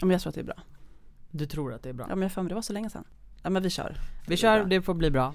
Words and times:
Ja, 0.00 0.06
men 0.06 0.10
jag 0.10 0.20
tror 0.20 0.28
att 0.30 0.34
det 0.34 0.40
är 0.40 0.44
bra. 0.44 0.62
Du 1.30 1.46
tror 1.46 1.74
att 1.74 1.82
det 1.82 1.88
är 1.88 1.92
bra? 1.92 2.06
Ja 2.08 2.14
men 2.14 2.22
jag 2.22 2.32
för 2.32 2.42
mig 2.42 2.48
det 2.48 2.54
var 2.54 2.62
så 2.62 2.72
länge 2.72 2.90
sedan. 2.90 3.04
Ja 3.42 3.50
men 3.50 3.62
vi 3.62 3.70
kör. 3.70 3.96
Vi 4.26 4.36
kör, 4.36 4.64
det 4.64 4.82
får 4.82 4.94
bli 4.94 5.10
bra. 5.10 5.34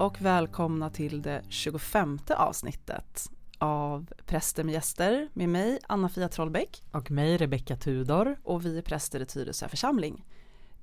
Och 0.00 0.20
välkomna 0.22 0.90
till 0.90 1.22
det 1.22 1.42
25 1.48 2.18
avsnittet 2.36 3.30
av 3.58 4.12
Präster 4.26 4.64
med 4.64 4.72
gäster 4.72 5.28
med 5.32 5.48
mig 5.48 5.78
Anna-Fia 5.86 6.28
Trollbäck 6.28 6.82
Och 6.92 7.10
mig 7.10 7.36
Rebecka 7.36 7.76
Tudor. 7.76 8.36
och 8.44 8.64
vi 8.64 8.78
är 8.78 8.82
präster 8.82 9.20
i 9.20 9.26
Tyresö 9.26 9.68
församling. 9.68 10.24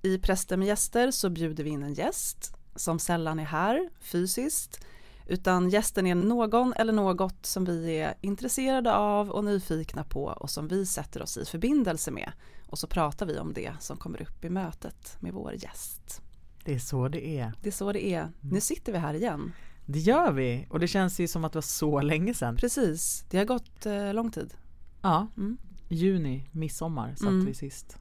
I 0.01 0.17
Präster 0.17 0.57
med 0.57 0.67
gäster 0.67 1.11
så 1.11 1.29
bjuder 1.29 1.63
vi 1.63 1.69
in 1.69 1.83
en 1.83 1.93
gäst 1.93 2.57
som 2.75 2.99
sällan 2.99 3.39
är 3.39 3.45
här 3.45 3.89
fysiskt 3.99 4.85
utan 5.25 5.69
gästen 5.69 6.07
är 6.07 6.15
någon 6.15 6.73
eller 6.73 6.93
något 6.93 7.45
som 7.45 7.65
vi 7.65 7.99
är 7.99 8.13
intresserade 8.21 8.95
av 8.95 9.29
och 9.29 9.43
nyfikna 9.43 10.03
på 10.03 10.23
och 10.23 10.49
som 10.49 10.67
vi 10.67 10.85
sätter 10.85 11.21
oss 11.21 11.37
i 11.37 11.45
förbindelse 11.45 12.11
med 12.11 12.31
och 12.69 12.79
så 12.79 12.87
pratar 12.87 13.25
vi 13.25 13.39
om 13.39 13.53
det 13.53 13.71
som 13.79 13.97
kommer 13.97 14.21
upp 14.21 14.45
i 14.45 14.49
mötet 14.49 15.21
med 15.21 15.33
vår 15.33 15.53
gäst. 15.53 16.21
Det 16.67 16.73
är 16.75 16.79
så 16.79 17.07
det 17.07 17.27
är. 17.39 17.53
Det 17.61 17.69
är 17.69 17.73
så 17.73 17.91
det 17.91 18.05
är. 18.13 18.31
Nu 18.41 18.61
sitter 18.61 18.91
vi 18.91 18.97
här 18.97 19.13
igen. 19.13 19.51
Det 19.85 19.99
gör 19.99 20.31
vi 20.31 20.67
och 20.69 20.79
det 20.79 20.87
känns 20.87 21.19
ju 21.19 21.27
som 21.27 21.45
att 21.45 21.51
det 21.53 21.57
var 21.57 21.61
så 21.61 22.01
länge 22.01 22.33
sedan. 22.33 22.55
Precis, 22.55 23.25
det 23.29 23.37
har 23.37 23.45
gått 23.45 23.85
eh, 23.85 24.13
lång 24.13 24.31
tid. 24.31 24.53
Ja, 25.01 25.27
Mm. 25.37 25.57
juni, 25.89 26.49
midsommar 26.51 27.15
satt 27.15 27.27
Mm. 27.27 27.45
vi 27.45 27.53
sist. 27.53 27.97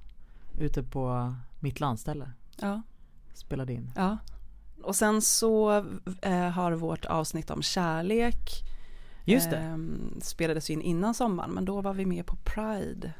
Ute 0.58 0.82
på 0.82 1.34
mitt 1.60 1.80
landställe, 1.80 2.30
Ja, 2.60 2.82
spelade 3.34 3.72
in. 3.72 3.92
ja. 3.96 4.18
Och 4.82 4.96
sen 4.96 5.22
så 5.22 5.76
eh, 6.22 6.48
har 6.50 6.72
vårt 6.72 7.04
avsnitt 7.04 7.50
om 7.50 7.62
kärlek 7.62 8.50
Just 9.24 9.50
det. 9.50 9.56
ehm, 9.56 10.20
spelades 10.22 10.70
in 10.70 10.82
innan 10.82 11.14
sommaren 11.14 11.50
men 11.50 11.64
då 11.64 11.80
var 11.80 11.94
vi 11.94 12.06
med 12.06 12.26
på 12.26 12.36
Pride. 12.36 13.12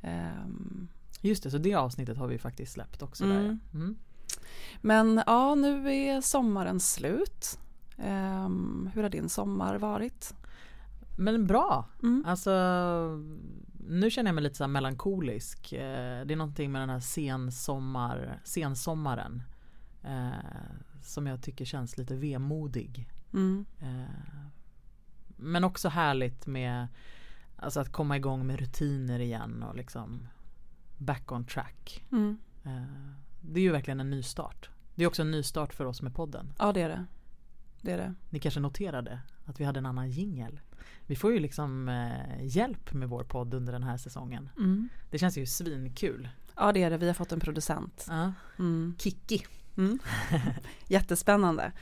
Ehm, 0.00 0.88
Just 1.20 1.42
det, 1.42 1.50
så 1.50 1.58
det 1.58 1.74
avsnittet 1.74 2.16
har 2.16 2.26
vi 2.26 2.38
faktiskt 2.38 2.72
släppt 2.72 3.02
också 3.02 3.24
Mm. 3.24 3.36
där. 3.36 3.58
Mm. 3.74 3.96
Men 4.80 5.22
ja, 5.26 5.54
nu 5.54 5.92
är 5.94 6.20
sommaren 6.20 6.80
slut. 6.80 7.58
Ehm, 7.98 8.90
hur 8.94 9.02
har 9.02 9.10
din 9.10 9.28
sommar 9.28 9.78
varit? 9.78 10.34
Men 11.18 11.46
bra, 11.46 11.88
Mm. 12.02 12.24
alltså 12.26 12.50
nu 13.88 14.10
känner 14.10 14.28
jag 14.28 14.34
mig 14.34 14.44
lite 14.44 14.56
så 14.56 14.68
melankolisk. 14.68 15.72
Eh, 15.72 16.24
Det 16.26 16.34
är 16.34 16.36
någonting 16.36 16.72
med 16.72 16.82
den 16.82 16.90
här 16.90 17.00
sensommar, 17.00 18.40
sensommaren 18.44 19.42
eh, 20.02 20.30
som 21.02 21.26
jag 21.26 21.42
tycker 21.42 21.64
känns 21.64 21.96
lite 21.98 22.14
vemodig. 22.16 23.08
Mm. 23.32 23.64
Eh, 23.80 24.46
Men 25.36 25.64
också 25.64 25.88
härligt 25.88 26.46
med 26.46 26.88
alltså 27.56 27.80
att 27.80 27.92
komma 27.92 28.16
igång 28.16 28.46
med 28.46 28.58
rutiner 28.60 29.18
igen 29.20 29.62
och 29.62 29.76
liksom 29.76 30.28
back 30.98 31.32
on 31.32 31.44
track. 31.44 32.04
Mm. 32.12 32.38
Eh, 32.64 32.82
Det 33.42 33.60
är 33.60 33.64
ju 33.64 33.72
verkligen 33.72 34.00
en 34.00 34.10
ny 34.10 34.22
start. 34.22 34.70
Det 34.94 35.04
är 35.04 35.08
också 35.08 35.22
en 35.22 35.30
ny 35.30 35.42
start 35.42 35.74
för 35.74 35.84
oss 35.84 36.02
med 36.02 36.14
podden. 36.14 36.52
Ja, 36.58 36.72
det 36.72 36.80
är 36.80 36.88
det. 36.88 37.06
Det 37.80 37.92
är 37.92 37.98
det. 37.98 38.14
Ni 38.30 38.38
kanske 38.38 38.60
noterade 38.60 39.20
att 39.46 39.60
vi 39.60 39.64
hade 39.64 39.78
en 39.78 39.86
annan 39.86 40.10
jingel. 40.10 40.60
Vi 41.06 41.16
får 41.16 41.32
ju 41.32 41.38
liksom 41.38 41.88
eh, 41.88 42.46
hjälp 42.46 42.92
med 42.92 43.08
vår 43.08 43.24
podd 43.24 43.54
under 43.54 43.72
den 43.72 43.82
här 43.82 43.96
säsongen. 43.96 44.48
Mm. 44.56 44.88
Det 45.10 45.18
känns 45.18 45.38
ju 45.38 45.46
svinkul. 45.46 46.28
Ja, 46.56 46.72
det 46.72 46.82
är 46.82 46.90
det. 46.90 46.96
Vi 46.96 47.06
har 47.06 47.14
fått 47.14 47.32
en 47.32 47.40
producent. 47.40 48.06
Ja. 48.08 48.32
Mm. 48.58 48.94
Kikki. 48.98 49.44
Mm. 49.76 49.98
Jättespännande. 50.86 51.72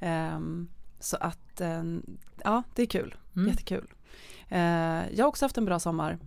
Ehm, 0.00 0.68
så 1.00 1.16
att, 1.16 1.60
ehm, 1.60 2.18
ja, 2.44 2.62
det 2.74 2.82
är 2.82 2.86
kul. 2.86 3.14
Mm. 3.36 3.48
Jättekul. 3.48 3.94
Eh, 4.48 4.58
jag 5.12 5.24
har 5.24 5.26
också 5.28 5.44
haft 5.44 5.58
en 5.58 5.64
bra 5.64 5.78
sommar. 5.78 6.18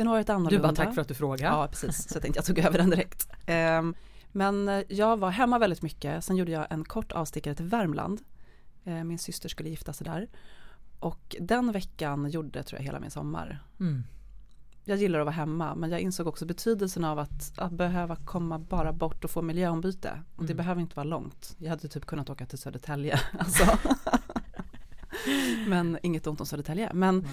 Den 0.00 0.06
har 0.06 0.14
varit 0.14 0.30
annorlunda. 0.30 0.68
Du 0.68 0.74
bara 0.74 0.84
tack 0.84 0.94
för 0.94 1.02
att 1.02 1.08
du 1.08 1.14
frågar. 1.14 1.52
Ja, 1.52 1.68
precis. 1.68 2.08
Så 2.08 2.14
jag 2.16 2.22
tänkte 2.22 2.38
jag 2.38 2.44
tog 2.44 2.58
över 2.58 2.78
den 2.78 2.90
direkt. 2.90 3.28
Ehm, 3.46 3.94
men 4.32 4.68
eh, 4.68 4.82
jag 4.88 5.16
var 5.16 5.30
hemma 5.30 5.58
väldigt 5.58 5.82
mycket. 5.82 6.24
Sen 6.24 6.36
gjorde 6.36 6.52
jag 6.52 6.66
en 6.70 6.84
kort 6.84 7.12
avstickare 7.12 7.54
till 7.54 7.64
Värmland. 7.64 8.20
Eh, 8.84 9.04
min 9.04 9.18
syster 9.18 9.48
skulle 9.48 9.68
gifta 9.68 9.92
sig 9.92 10.04
där. 10.04 10.28
Och 10.98 11.36
den 11.40 11.72
veckan 11.72 12.30
gjorde, 12.30 12.62
tror 12.62 12.78
jag, 12.80 12.84
hela 12.84 13.00
min 13.00 13.10
sommar. 13.10 13.62
Mm. 13.80 14.02
Jag 14.84 14.98
gillar 14.98 15.20
att 15.20 15.26
vara 15.26 15.34
hemma, 15.34 15.74
men 15.74 15.90
jag 15.90 16.00
insåg 16.00 16.26
också 16.26 16.46
betydelsen 16.46 17.04
av 17.04 17.18
att, 17.18 17.58
att 17.58 17.72
behöva 17.72 18.16
komma 18.16 18.58
bara 18.58 18.92
bort 18.92 19.24
och 19.24 19.30
få 19.30 19.42
miljöombyte. 19.42 20.22
Och 20.36 20.42
det 20.44 20.52
Mm. 20.52 20.56
behöver 20.56 20.80
inte 20.80 20.96
vara 20.96 21.04
långt. 21.04 21.56
Jag 21.58 21.70
hade 21.70 21.88
typ 21.88 22.06
kunnat 22.06 22.30
åka 22.30 22.46
till 22.46 22.58
Södertälje. 22.58 23.20
Alltså. 23.38 23.64
men 25.68 25.98
inget 26.02 26.26
ont 26.26 26.40
om 26.40 26.46
Södertälje. 26.46 26.90
Men 26.94 27.26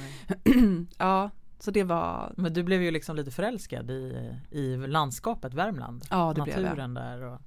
ja, 0.98 1.30
så 1.60 1.72
det 1.72 1.84
var, 1.84 2.34
Men 2.38 2.54
du 2.54 2.64
blev 2.64 2.82
ju 2.82 2.92
liksom 2.92 3.16
lite 3.16 3.32
förälskad 3.32 3.92
i, 3.92 4.36
i 4.52 4.78
landskapet 4.78 5.54
Värmland. 5.54 6.06
ja 6.10 6.34
det 6.34 6.42
blev 6.42 6.56
jag. 6.56 6.64
Naturen 6.64 6.94
där 6.94 7.22
och 7.22 7.42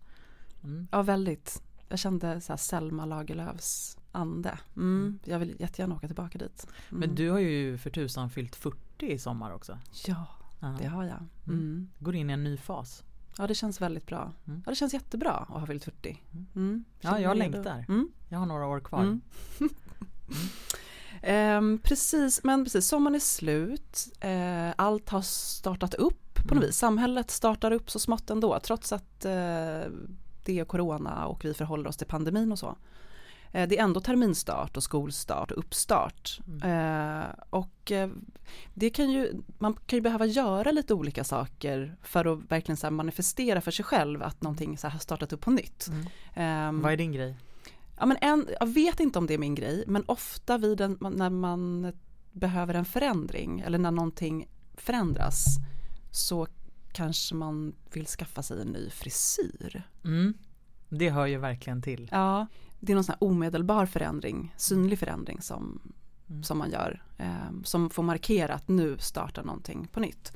mm. 0.64 0.88
Ja, 0.92 1.02
väldigt. 1.02 1.62
Jag 1.88 1.98
kände 1.98 2.40
så 2.40 2.52
här 2.52 2.56
Selma 2.56 3.04
Lagerlöfs 3.04 3.98
ande. 4.12 4.58
Mm, 4.76 5.18
jag 5.24 5.38
vill 5.38 5.56
jättegärna 5.58 5.94
åka 5.94 6.06
tillbaka 6.06 6.38
dit. 6.38 6.66
Mm. 6.90 7.00
Men 7.00 7.14
du 7.14 7.30
har 7.30 7.38
ju 7.38 7.78
för 7.78 7.90
tusan 7.90 8.30
fyllt 8.30 8.56
40 8.56 8.76
i 9.06 9.18
sommar 9.18 9.50
också. 9.52 9.78
Ja, 10.06 10.26
Ja. 10.60 10.76
det 10.80 10.86
har 10.86 11.04
jag. 11.04 11.26
Mm. 11.46 11.90
Går 11.98 12.14
in 12.14 12.30
i 12.30 12.32
en 12.32 12.44
ny 12.44 12.56
fas. 12.56 13.04
Ja, 13.38 13.46
det 13.46 13.54
känns 13.54 13.80
väldigt 13.80 14.06
bra. 14.06 14.32
Mm. 14.46 14.62
Ja, 14.66 14.70
det 14.70 14.76
känns 14.76 14.94
jättebra 14.94 15.32
att 15.32 15.48
ha 15.48 15.66
fyllt 15.66 15.84
40. 15.84 16.22
Mm. 16.54 16.84
Ja, 17.00 17.20
jag 17.20 17.36
längtar. 17.36 17.84
Mm. 17.88 18.08
Jag 18.28 18.38
har 18.38 18.46
några 18.46 18.66
år 18.66 18.80
kvar. 18.80 19.00
Mm. 21.22 21.56
Ehm, 21.56 21.78
precis, 21.82 22.40
men 22.44 22.64
precis, 22.64 22.86
sommaren 22.86 23.14
är 23.14 23.18
slut. 23.18 24.08
Eh, 24.20 24.70
allt 24.76 25.08
har 25.08 25.22
startat 25.22 25.94
upp 25.94 26.34
på 26.34 26.42
något 26.42 26.52
Mm. 26.52 26.66
vis. 26.66 26.76
Samhället 26.76 27.30
startar 27.30 27.70
upp 27.70 27.90
så 27.90 27.98
smått 27.98 28.30
ändå, 28.30 28.60
trots 28.62 28.92
att 28.92 29.24
eh, 29.24 29.30
det 30.44 30.58
är 30.58 30.64
corona 30.64 31.26
och 31.26 31.44
vi 31.44 31.54
förhåller 31.54 31.88
oss 31.88 31.96
till 31.96 32.06
pandemin 32.06 32.52
och 32.52 32.58
så. 32.58 32.76
Eh, 33.52 33.68
det 33.68 33.78
är 33.78 33.82
ändå 33.84 34.00
terminstart 34.00 34.76
och 34.76 34.82
skolstart 34.82 35.50
och 35.50 35.58
uppstart. 35.58 36.40
Eh, 36.64 37.24
och 37.50 37.92
eh, 37.92 38.10
det 38.74 38.90
kan 38.90 39.10
ju, 39.10 39.32
man 39.58 39.74
kan 39.86 39.96
ju 39.96 40.00
behöva 40.00 40.26
göra 40.26 40.70
lite 40.70 40.94
olika 40.94 41.24
saker 41.24 41.96
för 42.02 42.32
att 42.32 42.50
verkligen 42.50 42.76
så 42.76 42.90
manifestera 42.90 43.60
för 43.60 43.70
sig 43.70 43.84
själv 43.84 44.22
att 44.22 44.42
någonting 44.42 44.78
så 44.78 44.86
här 44.86 44.92
har 44.92 44.98
startat 45.00 45.32
upp 45.32 45.40
på 45.40 45.50
nytt. 45.50 45.88
Mm. 45.88 46.06
Ehm, 46.34 46.82
Vad 46.82 46.92
är 46.92 46.96
din 46.96 47.12
grej? 47.12 47.36
Ja, 48.00 48.06
men 48.06 48.16
en, 48.20 48.48
jag 48.60 48.66
vet 48.66 49.00
inte 49.00 49.18
om 49.18 49.26
det 49.26 49.34
är 49.34 49.38
min 49.38 49.54
grej, 49.54 49.84
men 49.86 50.04
ofta 50.06 50.58
vid 50.58 50.80
en, 50.80 50.98
när 51.00 51.30
man 51.30 51.92
behöver 52.32 52.74
en 52.74 52.84
förändring 52.84 53.60
eller 53.60 53.78
när 53.78 53.90
någonting 53.90 54.48
förändras 54.74 55.44
så 56.10 56.46
kanske 56.92 57.34
man 57.34 57.74
vill 57.92 58.06
skaffa 58.06 58.42
sig 58.42 58.60
en 58.62 58.68
ny 58.68 58.90
frisyr. 58.90 59.82
Mm. 60.04 60.34
Det 60.88 61.10
hör 61.10 61.26
ju 61.26 61.38
verkligen 61.38 61.82
till. 61.82 62.08
Ja, 62.12 62.46
det 62.80 62.92
är 62.92 62.94
någon 62.94 63.04
sån 63.04 63.12
här 63.20 63.28
omedelbar 63.28 63.86
förändring, 63.86 64.54
synlig 64.56 64.98
förändring 64.98 65.40
som, 65.42 65.80
Mm. 66.30 66.42
som 66.42 66.58
man 66.58 66.70
gör, 66.70 67.02
eh, 67.18 67.50
som 67.64 67.90
får 67.90 68.02
markera 68.02 68.54
att 68.54 68.68
nu 68.68 68.98
startar 68.98 69.42
någonting 69.44 69.88
på 69.92 70.00
nytt. 70.00 70.32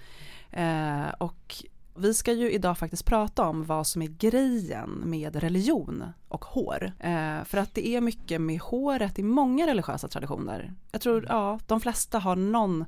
Eh, 0.51 1.09
och 1.19 1.65
vi 1.97 2.15
ska 2.15 2.33
ju 2.33 2.51
idag 2.51 2.79
faktiskt 2.79 3.05
prata 3.05 3.49
om 3.49 3.65
vad 3.65 3.87
som 3.87 4.03
är 4.03 4.07
grejen 4.07 4.91
med 4.91 5.37
religion 5.37 6.05
och 6.29 6.45
hår. 6.45 6.93
Eh, 6.99 7.45
för 7.45 7.59
att 7.59 7.75
det 7.75 7.89
är 7.89 8.01
mycket 8.01 8.41
med 8.41 8.61
håret 8.61 9.19
i 9.19 9.23
många 9.23 9.67
religiösa 9.67 10.09
traditioner. 10.09 10.75
Jag 10.93 11.01
tror, 11.01 11.27
ja, 11.29 11.59
de 11.67 11.81
flesta 11.81 12.19
har 12.19 12.37
någon, 12.37 12.85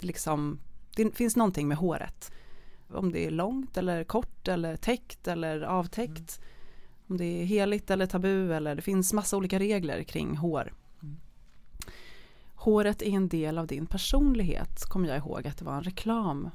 liksom, 0.00 0.58
det 0.96 1.16
finns 1.16 1.36
någonting 1.36 1.68
med 1.68 1.76
håret. 1.76 2.32
Om 2.88 3.12
det 3.12 3.26
är 3.26 3.30
långt 3.30 3.76
eller 3.76 4.04
kort 4.04 4.48
eller 4.48 4.76
täckt 4.76 5.28
eller 5.28 5.60
avtäckt. 5.60 6.40
Om 7.06 7.16
det 7.16 7.24
är 7.24 7.44
heligt 7.44 7.90
eller 7.90 8.06
tabu 8.06 8.54
eller 8.54 8.74
det 8.74 8.82
finns 8.82 9.12
massa 9.12 9.36
olika 9.36 9.58
regler 9.58 10.02
kring 10.02 10.36
hår. 10.36 10.72
Mm. 11.02 11.16
Håret 12.54 13.02
är 13.02 13.10
en 13.10 13.28
del 13.28 13.58
av 13.58 13.66
din 13.66 13.86
personlighet, 13.86 14.84
kommer 14.84 15.08
jag 15.08 15.16
ihåg 15.16 15.46
att 15.46 15.58
det 15.58 15.64
var 15.64 15.76
en 15.76 15.82
reklam, 15.82 16.50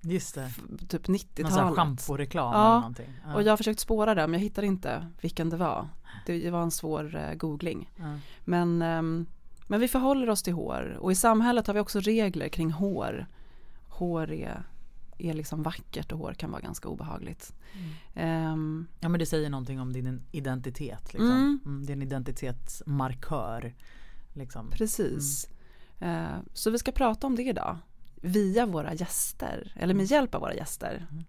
Just 0.00 0.34
det. 0.34 0.50
typ 0.88 1.08
Någon 1.08 1.18
sån 1.18 1.38
här 1.38 1.44
90-talet. 1.44 1.74
schamporeklam 1.74 2.52
Ja, 2.52 2.66
eller 2.66 2.80
någonting. 2.80 3.20
Ja. 3.26 3.34
Och 3.34 3.42
jag 3.42 3.52
har 3.52 3.56
försökt 3.56 3.80
spåra 3.80 4.14
det 4.14 4.26
men 4.26 4.32
jag 4.32 4.40
hittar 4.40 4.62
inte 4.62 5.06
vilken 5.20 5.50
det 5.50 5.56
var. 5.56 5.88
Det 6.26 6.50
var 6.50 6.62
en 6.62 6.70
svår 6.70 7.16
eh, 7.16 7.34
googling. 7.34 7.90
ja. 7.96 8.18
Men, 8.44 8.82
ehm, 8.82 9.26
men 9.66 9.80
vi 9.80 9.88
förhåller 9.88 10.30
oss 10.30 10.42
till 10.42 10.52
hår 10.52 10.96
och 11.00 11.12
i 11.12 11.14
samhället 11.14 11.66
har 11.66 11.74
vi 11.74 11.80
också 11.80 12.00
regler 12.00 12.48
kring 12.48 12.70
hår. 12.70 13.26
Hår 13.88 14.32
är 14.32 14.64
är 15.18 15.34
liksom 15.34 15.62
vackert 15.62 16.12
och 16.12 16.18
hår 16.18 16.34
kan 16.34 16.50
vara 16.50 16.60
ganska 16.60 16.88
obehagligt. 16.88 17.54
Mm. 18.14 18.52
Um, 18.52 18.86
ja 19.00 19.08
men 19.08 19.18
det 19.18 19.26
säger 19.26 19.50
någonting 19.50 19.80
om 19.80 19.92
din 19.92 20.22
identitet. 20.32 21.12
Liksom. 21.12 21.30
Mm. 21.30 21.60
Mm, 21.64 21.86
din 21.86 22.02
identitetsmarkör. 22.02 23.74
Liksom. 24.32 24.70
Precis. 24.70 25.48
Uh, 26.02 26.38
så 26.52 26.70
vi 26.70 26.78
ska 26.78 26.92
prata 26.92 27.26
om 27.26 27.36
det 27.36 27.42
idag. 27.42 27.78
Via 28.22 28.66
våra 28.66 28.94
gäster, 28.94 29.72
eller 29.76 29.94
med 29.94 30.06
hjälp 30.06 30.34
av 30.34 30.40
våra 30.40 30.54
gäster. 30.54 31.06
Mm. 31.10 31.24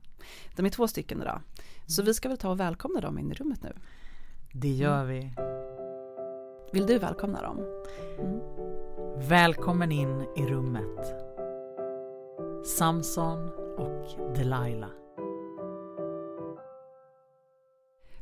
De 0.55 0.65
är 0.65 0.69
två 0.69 0.87
stycken 0.87 1.21
idag. 1.21 1.41
Så 1.85 2.03
vi 2.03 2.13
ska 2.13 2.29
väl 2.29 2.37
ta 2.37 2.49
och 2.49 2.59
välkomna 2.59 3.01
dem 3.01 3.19
in 3.19 3.31
i 3.31 3.33
rummet 3.33 3.63
nu. 3.63 3.73
Det 4.53 4.71
gör 4.71 5.05
vi. 5.05 5.31
Vill 6.73 6.85
du 6.85 6.99
välkomna 6.99 7.41
dem? 7.41 7.57
Mm. 8.19 8.39
Välkommen 9.29 9.91
in 9.91 10.25
i 10.37 10.45
rummet. 10.45 11.13
Samson 12.65 13.49
och 13.77 14.35
Delilah. 14.35 14.89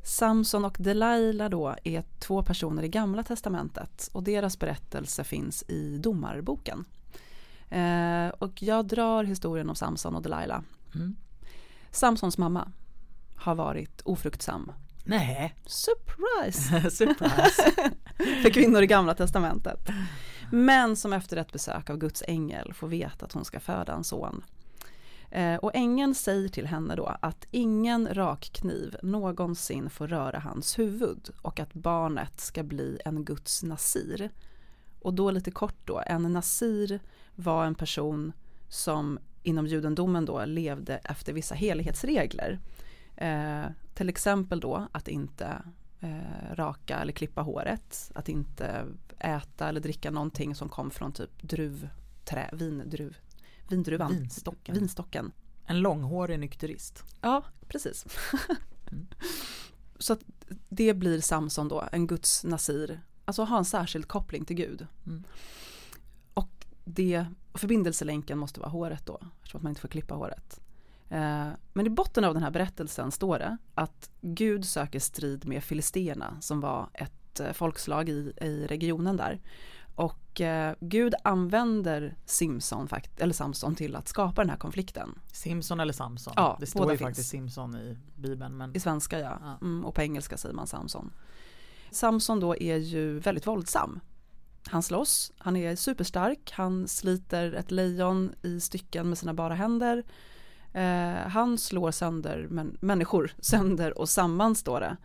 Samson 0.03 0.65
och 0.65 0.77
Delilah 0.79 1.49
då 1.49 1.75
är 1.83 2.03
två 2.19 2.43
personer 2.43 2.83
i 2.83 2.87
Gamla 2.87 3.23
Testamentet 3.23 4.09
och 4.13 4.23
deras 4.23 4.59
berättelse 4.59 5.23
finns 5.23 5.63
i 5.67 5.97
Domarboken. 5.97 6.85
Eh, 7.69 8.27
och 8.27 8.63
jag 8.63 8.85
drar 8.85 9.23
historien 9.23 9.69
om 9.69 9.75
Samson 9.75 10.15
och 10.15 10.21
Delilah. 10.21 10.61
Mm. 10.95 11.15
Samsons 11.91 12.37
mamma 12.37 12.71
har 13.35 13.55
varit 13.55 14.01
ofruktsam. 14.05 14.71
Nej. 15.03 15.55
Surprise! 15.65 16.89
Surprise. 16.91 17.71
För 18.41 18.49
kvinnor 18.49 18.83
i 18.83 18.87
Gamla 18.87 19.13
Testamentet. 19.13 19.89
Men 20.51 20.95
som 20.95 21.13
efter 21.13 21.37
ett 21.37 21.51
besök 21.51 21.89
av 21.89 21.97
Guds 21.97 22.23
ängel 22.27 22.73
får 22.73 22.87
veta 22.87 23.25
att 23.25 23.33
hon 23.33 23.45
ska 23.45 23.59
föda 23.59 23.93
en 23.93 24.03
son. 24.03 24.43
Eh, 25.31 25.55
och 25.55 25.71
ängeln 25.75 26.15
säger 26.15 26.49
till 26.49 26.67
henne 26.67 26.95
då 26.95 27.17
att 27.21 27.47
ingen 27.51 28.07
rakkniv 28.13 28.95
någonsin 29.03 29.89
får 29.89 30.07
röra 30.07 30.39
hans 30.39 30.79
huvud 30.79 31.29
och 31.41 31.59
att 31.59 31.73
barnet 31.73 32.39
ska 32.39 32.63
bli 32.63 32.99
en 33.05 33.25
Guds 33.25 33.63
nasir. 33.63 34.29
Och 34.99 35.13
då 35.13 35.31
lite 35.31 35.51
kort 35.51 35.77
då, 35.85 36.03
en 36.05 36.33
nasir 36.33 36.99
var 37.37 37.65
en 37.65 37.75
person 37.75 38.33
som 38.67 39.19
inom 39.43 39.67
judendomen 39.67 40.25
då 40.25 40.45
levde 40.45 40.97
efter 40.97 41.33
vissa 41.33 41.55
helighetsregler. 41.55 42.59
Eh, 43.15 43.65
till 43.93 44.09
exempel 44.09 44.59
då 44.59 44.87
att 44.91 45.07
inte 45.07 45.61
eh, 45.99 46.55
raka 46.55 46.97
eller 46.99 47.13
klippa 47.13 47.41
håret, 47.41 48.11
att 48.15 48.29
inte 48.29 48.85
äta 49.19 49.69
eller 49.69 49.79
dricka 49.79 50.11
någonting 50.11 50.55
som 50.55 50.69
kom 50.69 50.91
från 50.91 51.11
typ 51.11 51.41
druvträ, 51.41 52.49
vindruv, 52.53 53.17
vindruvan, 53.69 54.11
Vinstocken. 54.11 54.75
vinstocken. 54.75 55.31
En 55.65 55.79
långhårig 55.79 56.39
nykterist. 56.39 57.03
Ja, 57.21 57.43
precis. 57.67 58.05
Mm. 58.91 59.07
Så 59.99 60.17
det 60.69 60.93
blir 60.93 61.21
Samson 61.21 61.67
då, 61.67 61.83
en 61.91 62.07
Guds 62.07 62.43
nasir, 62.43 63.01
alltså 63.25 63.43
ha 63.43 63.57
en 63.57 63.65
särskild 63.65 64.07
koppling 64.07 64.45
till 64.45 64.55
Gud. 64.55 64.87
Mm. 65.05 65.23
Det, 66.89 67.25
förbindelselänken 67.53 68.37
måste 68.37 68.59
vara 68.59 68.69
håret 68.69 69.05
då, 69.05 69.19
eftersom 69.37 69.57
att 69.57 69.63
man 69.63 69.69
inte 69.69 69.81
får 69.81 69.87
klippa 69.87 70.15
håret. 70.15 70.59
Eh, 71.09 71.47
men 71.73 71.87
i 71.87 71.89
botten 71.89 72.23
av 72.23 72.33
den 72.33 72.43
här 72.43 72.51
berättelsen 72.51 73.11
står 73.11 73.39
det 73.39 73.57
att 73.75 74.09
Gud 74.21 74.65
söker 74.65 74.99
strid 74.99 75.47
med 75.47 75.63
filisterna 75.63 76.37
som 76.41 76.61
var 76.61 76.89
ett 76.93 77.39
eh, 77.39 77.51
folkslag 77.51 78.09
i, 78.09 78.33
i 78.41 78.67
regionen 78.67 79.17
där. 79.17 79.39
Och 79.95 80.41
eh, 80.41 80.75
Gud 80.79 81.13
använder 81.23 82.15
Simson, 82.25 82.87
eller 83.17 83.33
Samson 83.33 83.75
till 83.75 83.95
att 83.95 84.07
skapa 84.07 84.41
den 84.41 84.49
här 84.49 84.57
konflikten. 84.57 85.19
Simson 85.31 85.79
eller 85.79 85.93
Samson? 85.93 86.33
Ja, 86.35 86.57
det 86.59 86.65
står 86.65 86.91
ju 86.91 86.97
faktiskt 86.97 87.29
Simson 87.29 87.75
i 87.75 87.97
Bibeln. 88.15 88.57
Men... 88.57 88.75
I 88.75 88.79
svenska 88.79 89.19
ja, 89.19 89.37
Ja. 89.41 89.57
Mm, 89.61 89.85
och 89.85 89.95
på 89.95 90.01
engelska 90.01 90.37
säger 90.37 90.55
man 90.55 90.67
Samson. 90.67 91.11
Samson 91.91 92.39
då 92.39 92.55
är 92.57 92.77
ju 92.77 93.19
väldigt 93.19 93.47
våldsam. 93.47 93.99
Han 94.67 94.83
slåss, 94.83 95.31
han 95.37 95.55
är 95.55 95.75
superstark, 95.75 96.51
han 96.51 96.87
sliter 96.87 97.53
ett 97.53 97.71
lejon 97.71 98.35
i 98.41 98.59
stycken 98.59 99.09
med 99.09 99.17
sina 99.17 99.33
bara 99.33 99.55
händer. 99.55 100.03
Eh, 100.73 101.27
han 101.27 101.57
slår 101.57 101.91
sönder 101.91 102.47
men, 102.49 102.77
människor 102.81 103.31
sönder 103.39 103.97
och 103.97 104.09
samman 104.09 104.55
står 104.55 104.79
det. 104.79 104.97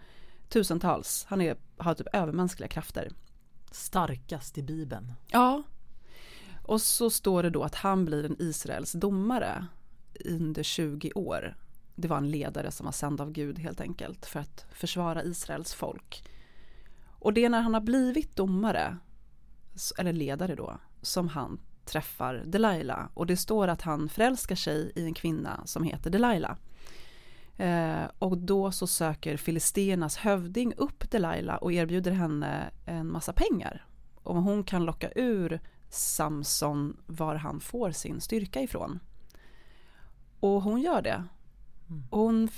Tusentals, 0.48 1.26
han 1.28 1.40
är, 1.40 1.56
har 1.76 1.94
typ 1.94 2.06
övermänskliga 2.12 2.68
krafter. 2.68 3.08
Starkast 3.70 4.58
i 4.58 4.62
Bibeln. 4.62 5.12
Ja. 5.28 5.62
Och 6.62 6.80
så 6.80 7.10
står 7.10 7.42
det 7.42 7.50
då 7.50 7.62
att 7.62 7.74
han 7.74 8.04
blir 8.04 8.24
en 8.24 8.36
Israels 8.38 8.92
domare 8.92 9.66
under 10.24 10.62
20 10.62 11.12
år. 11.14 11.56
Det 11.94 12.08
var 12.08 12.16
en 12.16 12.30
ledare 12.30 12.70
som 12.70 12.84
var 12.84 12.92
sänd 12.92 13.20
av 13.20 13.32
Gud 13.32 13.58
helt 13.58 13.80
enkelt 13.80 14.26
för 14.26 14.40
att 14.40 14.66
försvara 14.72 15.24
Israels 15.24 15.74
folk. 15.74 16.24
Och 17.04 17.32
det 17.32 17.44
är 17.44 17.48
när 17.48 17.60
han 17.60 17.74
har 17.74 17.80
blivit 17.80 18.36
domare, 18.36 18.96
eller 19.98 20.12
ledare 20.12 20.54
då, 20.54 20.78
som 21.02 21.28
han 21.28 21.60
träffar 21.84 22.42
Delilah. 22.46 23.06
Och 23.14 23.26
det 23.26 23.36
står 23.36 23.68
att 23.68 23.82
han 23.82 24.08
förälskar 24.08 24.56
sig 24.56 24.92
i 24.94 25.04
en 25.04 25.14
kvinna 25.14 25.62
som 25.64 25.84
heter 25.84 26.10
Delilah. 26.10 26.56
Eh, 27.56 28.04
och 28.18 28.38
då 28.38 28.72
så 28.72 28.86
söker 28.86 29.36
filisternas 29.36 30.16
hövding 30.16 30.74
upp 30.76 31.10
Delilah 31.10 31.56
och 31.56 31.72
erbjuder 31.72 32.12
henne 32.12 32.70
en 32.86 33.12
massa 33.12 33.32
pengar. 33.32 33.86
Om 34.22 34.44
hon 34.44 34.64
kan 34.64 34.84
locka 34.84 35.10
ur 35.16 35.60
Samson 35.90 36.96
var 37.06 37.34
han 37.34 37.60
får 37.60 37.90
sin 37.90 38.20
styrka 38.20 38.60
ifrån. 38.60 39.00
Och 40.40 40.62
hon 40.62 40.80
gör 40.80 41.02
det. 41.02 41.24
Mm. 41.88 42.02
Hon 42.10 42.48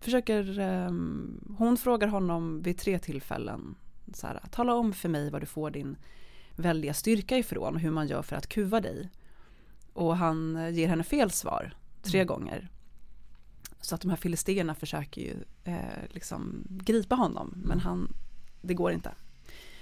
försöker, 0.00 0.58
ehm, 0.58 1.54
hon 1.58 1.76
frågar 1.76 2.08
honom 2.08 2.62
vid 2.62 2.78
tre 2.78 2.98
tillfällen. 2.98 3.74
Så 4.14 4.26
här, 4.26 4.40
Tala 4.50 4.74
om 4.74 4.92
för 4.92 5.08
mig 5.08 5.30
var 5.30 5.40
du 5.40 5.46
får 5.46 5.70
din 5.70 5.96
väldiga 6.56 6.94
styrka 6.94 7.38
ifrån 7.38 7.74
och 7.74 7.80
hur 7.80 7.90
man 7.90 8.08
gör 8.08 8.22
för 8.22 8.36
att 8.36 8.46
kuva 8.46 8.80
dig. 8.80 9.10
Och 9.92 10.16
han 10.16 10.68
ger 10.74 10.88
henne 10.88 11.04
fel 11.04 11.30
svar 11.30 11.74
tre 12.02 12.20
Mm. 12.20 12.26
gånger. 12.26 12.68
Så 13.80 13.94
att 13.94 14.00
de 14.00 14.08
här 14.10 14.16
filisterna 14.16 14.74
försöker 14.74 15.20
ju 15.20 15.34
eh, 15.64 15.76
liksom 16.10 16.62
gripa 16.68 17.14
honom 17.14 17.54
men 17.56 17.80
han, 17.80 18.14
det 18.60 18.74
går 18.74 18.92
inte. 18.92 19.12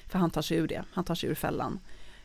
För 0.06 0.18
han 0.18 0.30
tar 0.30 0.42
sig 0.42 0.56
ur 0.56 0.68
det, 0.68 0.84
han 0.92 1.04
tar 1.04 1.14
sig 1.14 1.28
ur 1.30 1.34
fällan. 1.34 1.78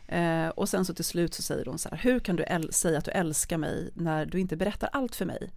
Eh, 0.08 0.48
och 0.48 0.70
sen 0.70 0.86
så 0.86 0.94
till 0.94 1.06
slut 1.06 1.34
så 1.34 1.42
säger 1.42 1.66
hon 1.66 1.78
så 1.78 1.90
här, 1.90 1.98
hur 1.98 2.20
kan 2.20 2.36
du 2.36 2.46
säga 2.72 2.98
att 2.98 3.06
du 3.06 3.12
älskar 3.12 3.58
mig 3.58 3.92
när 3.94 4.26
du 4.26 4.40
inte 4.40 4.56
berättar 4.58 4.90
allt 4.94 5.16
för 5.16 5.26
mig? 5.26 5.52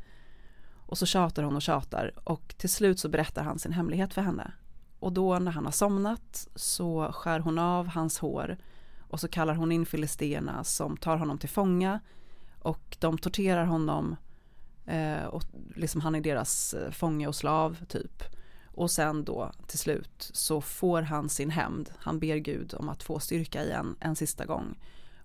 Och 0.86 0.98
så 0.98 1.06
tjatar 1.06 1.42
hon 1.42 1.56
och 1.56 1.62
tjatar 1.62 2.12
och 2.24 2.54
till 2.58 2.70
slut 2.70 2.98
så 2.98 3.08
berättar 3.08 3.42
han 3.42 3.58
sin 3.58 3.72
hemlighet 3.72 4.14
för 4.14 4.22
henne. 4.22 4.52
Och 4.98 5.12
då 5.12 5.38
när 5.38 5.52
han 5.52 5.64
har 5.64 5.72
somnat 5.72 6.48
så 6.54 7.12
skär 7.12 7.40
hon 7.40 7.58
av 7.58 7.86
hans 7.86 8.18
hår 8.18 8.56
och 9.12 9.20
så 9.20 9.28
kallar 9.28 9.54
hon 9.54 9.72
in 9.72 9.86
filisterna 9.86 10.64
som 10.64 10.96
tar 10.96 11.16
honom 11.16 11.38
till 11.38 11.48
fånga 11.48 12.00
och 12.58 12.96
de 13.00 13.18
torterar 13.18 13.64
honom 13.64 14.16
eh, 14.86 15.24
och 15.24 15.42
liksom 15.76 16.00
han 16.00 16.14
är 16.14 16.20
deras 16.20 16.74
eh, 16.74 16.90
fånge 16.90 17.26
och 17.26 17.34
slav 17.34 17.84
typ. 17.88 18.22
Och 18.66 18.90
sen 18.90 19.24
då 19.24 19.52
till 19.66 19.78
slut 19.78 20.30
så 20.32 20.60
får 20.60 21.02
han 21.02 21.28
sin 21.28 21.50
hämnd. 21.50 21.90
Han 21.98 22.18
ber 22.18 22.36
Gud 22.36 22.74
om 22.74 22.88
att 22.88 23.02
få 23.02 23.20
styrka 23.20 23.64
igen 23.64 23.96
en 24.00 24.16
sista 24.16 24.44
gång. 24.44 24.78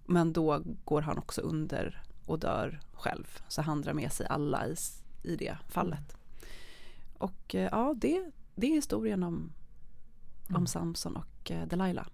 Men 0.06 0.34
då 0.34 0.62
går 0.86 1.02
han 1.02 1.18
också 1.18 1.42
under 1.42 2.02
och 2.26 2.40
dör 2.40 2.80
själv. 2.94 3.40
Så 3.48 3.62
han 3.62 3.82
drar 3.82 3.94
med 3.94 4.12
sig 4.12 4.28
alla 4.30 4.68
i, 4.68 4.76
i 5.24 5.36
det 5.36 5.58
fallet. 5.70 6.18
Och 7.18 7.56
eh, 7.56 7.70
ja, 7.72 7.94
det, 7.98 8.32
det 8.56 8.68
är 8.68 8.76
historien 8.76 9.24
om, 9.24 9.52
om 10.50 10.56
Mm. 10.56 10.68
Samson 10.68 11.16
och 11.16 11.52
eh, 11.52 11.68
Delilah. 11.68 12.08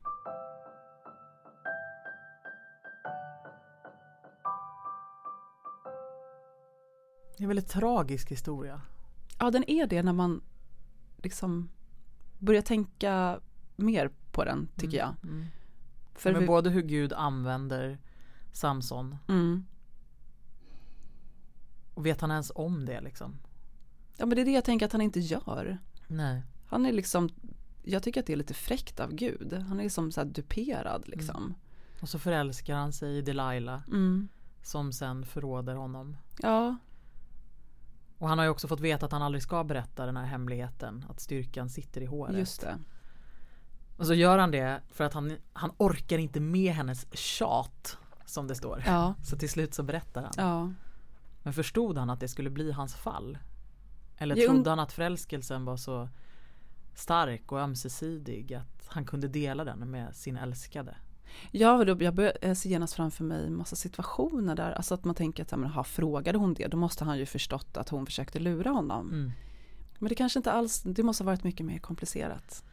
Det 7.37 7.41
är 7.41 7.43
en 7.43 7.47
väldigt 7.47 7.69
tragisk 7.69 8.31
historia. 8.31 8.81
Ja, 9.39 9.51
den 9.51 9.69
är 9.69 9.87
det 9.87 10.03
när 10.03 10.13
man 10.13 10.41
liksom 11.17 11.69
börjar 12.39 12.61
tänka 12.61 13.39
mer 13.75 14.11
på 14.31 14.43
den 14.43 14.67
tycker 14.77 14.97
jag. 14.97 15.15
Mm. 15.23 15.35
Mm. 15.35 15.47
För 16.15 16.31
Men 16.31 16.41
vi, 16.41 16.47
både 16.47 16.69
hur 16.69 16.81
Gud 16.81 17.13
använder 17.13 17.97
Samson 18.51 19.17
mm, 19.27 19.65
och 21.93 22.05
vet 22.05 22.21
han 22.21 22.31
ens 22.31 22.51
om 22.55 22.85
det 22.85 23.01
liksom? 23.01 23.39
ja, 24.17 24.25
men 24.25 24.35
det 24.35 24.41
är 24.41 24.45
det 24.45 24.51
jag 24.51 24.65
tänker 24.65 24.85
att 24.85 24.91
han 24.91 25.01
inte 25.01 25.19
gör. 25.19 25.77
Nej. 26.07 26.43
Han 26.67 26.85
är 26.85 26.91
liksom, 26.91 27.29
jag 27.83 28.03
tycker 28.03 28.19
att 28.19 28.25
det 28.27 28.33
är 28.33 28.37
lite 28.37 28.53
fräckt 28.53 28.99
av 28.99 29.13
Gud. 29.13 29.53
Han 29.53 29.79
är 29.79 29.89
som 29.89 30.11
så 30.11 30.21
här 30.21 30.27
duperad 30.27 31.07
liksom. 31.07 31.53
Och 32.01 32.09
så 32.09 32.19
förälskar 32.19 32.75
han 32.75 32.93
sig 32.93 33.17
i 33.17 33.21
Delilah 33.21 33.81
Mm. 33.87 34.27
som 34.63 34.93
sen 34.93 35.25
förråder 35.25 35.75
honom. 35.75 36.17
Ja, 36.39 36.77
Och 38.23 38.29
han 38.29 38.37
har 38.37 38.45
ju 38.45 38.51
också 38.51 38.67
fått 38.67 38.79
veta 38.79 39.05
att 39.05 39.11
han 39.11 39.21
aldrig 39.21 39.43
ska 39.43 39.63
berätta 39.63 40.05
den 40.05 40.17
här 40.17 40.25
hemligheten. 40.25 41.05
Att 41.09 41.19
styrkan 41.19 41.69
sitter 41.69 42.01
i 42.01 42.05
håret. 42.05 42.37
just 42.37 42.61
det. 42.61 42.79
Och 43.97 44.07
så 44.07 44.13
gör 44.13 44.37
han 44.37 44.51
det 44.51 44.81
för 44.91 45.03
att 45.03 45.13
han, 45.13 45.37
han 45.53 45.71
orkar 45.77 46.17
inte 46.17 46.39
med 46.39 46.73
hennes 46.73 47.07
tjat. 47.15 47.97
Som 48.25 48.47
det 48.47 48.55
står. 48.55 48.83
Ja, 48.85 49.13
Så 49.23 49.37
till 49.37 49.49
slut 49.49 49.73
så 49.73 49.83
berättar 49.83 50.21
han. 50.21 50.31
ja. 50.37 50.73
Men 51.43 51.53
förstod 51.53 51.97
han 51.97 52.09
att 52.09 52.19
det 52.19 52.27
skulle 52.27 52.49
bli 52.49 52.71
hans 52.71 52.95
fall? 52.95 53.37
Eller 54.17 54.35
trodde 54.35 54.69
han 54.69 54.79
att 54.79 54.91
förälskelsen 54.91 55.65
var 55.65 55.77
så 55.77 56.09
stark 56.93 57.51
och 57.51 57.59
ömsesidig 57.59 58.53
att 58.53 58.87
han 58.87 59.05
kunde 59.05 59.27
dela 59.27 59.63
den 59.63 59.91
med 59.91 60.15
sin 60.15 60.37
älskade? 60.37 60.95
Ja, 61.51 61.85
jag 61.85 62.31
jag 62.41 62.57
ser 62.57 62.69
genast 62.69 62.93
framför 62.93 63.23
mig 63.23 63.49
massa 63.49 63.75
situationer 63.75 64.55
där, 64.55 64.71
alltså 64.71 64.93
att 64.93 65.03
man 65.03 65.15
tänker 65.15 65.43
att, 65.43 65.51
men, 65.51 65.65
aha, 65.65 65.83
frågade 65.83 66.37
hon 66.37 66.53
det, 66.53 66.67
då 66.67 66.77
måste 66.77 67.05
han 67.05 67.17
ju 67.17 67.25
förstått 67.25 67.77
att 67.77 67.89
hon 67.89 68.05
försökte 68.05 68.39
lura 68.39 68.69
honom. 68.69 69.09
Mm. 69.09 69.31
Men 69.99 70.09
det 70.09 70.15
kanske 70.15 70.39
inte 70.39 70.51
alls, 70.51 70.81
det 70.81 71.03
måste 71.03 71.23
ha 71.23 71.25
varit 71.25 71.43
mycket 71.43 71.65
mer 71.65 71.79
komplicerat. 71.79 72.63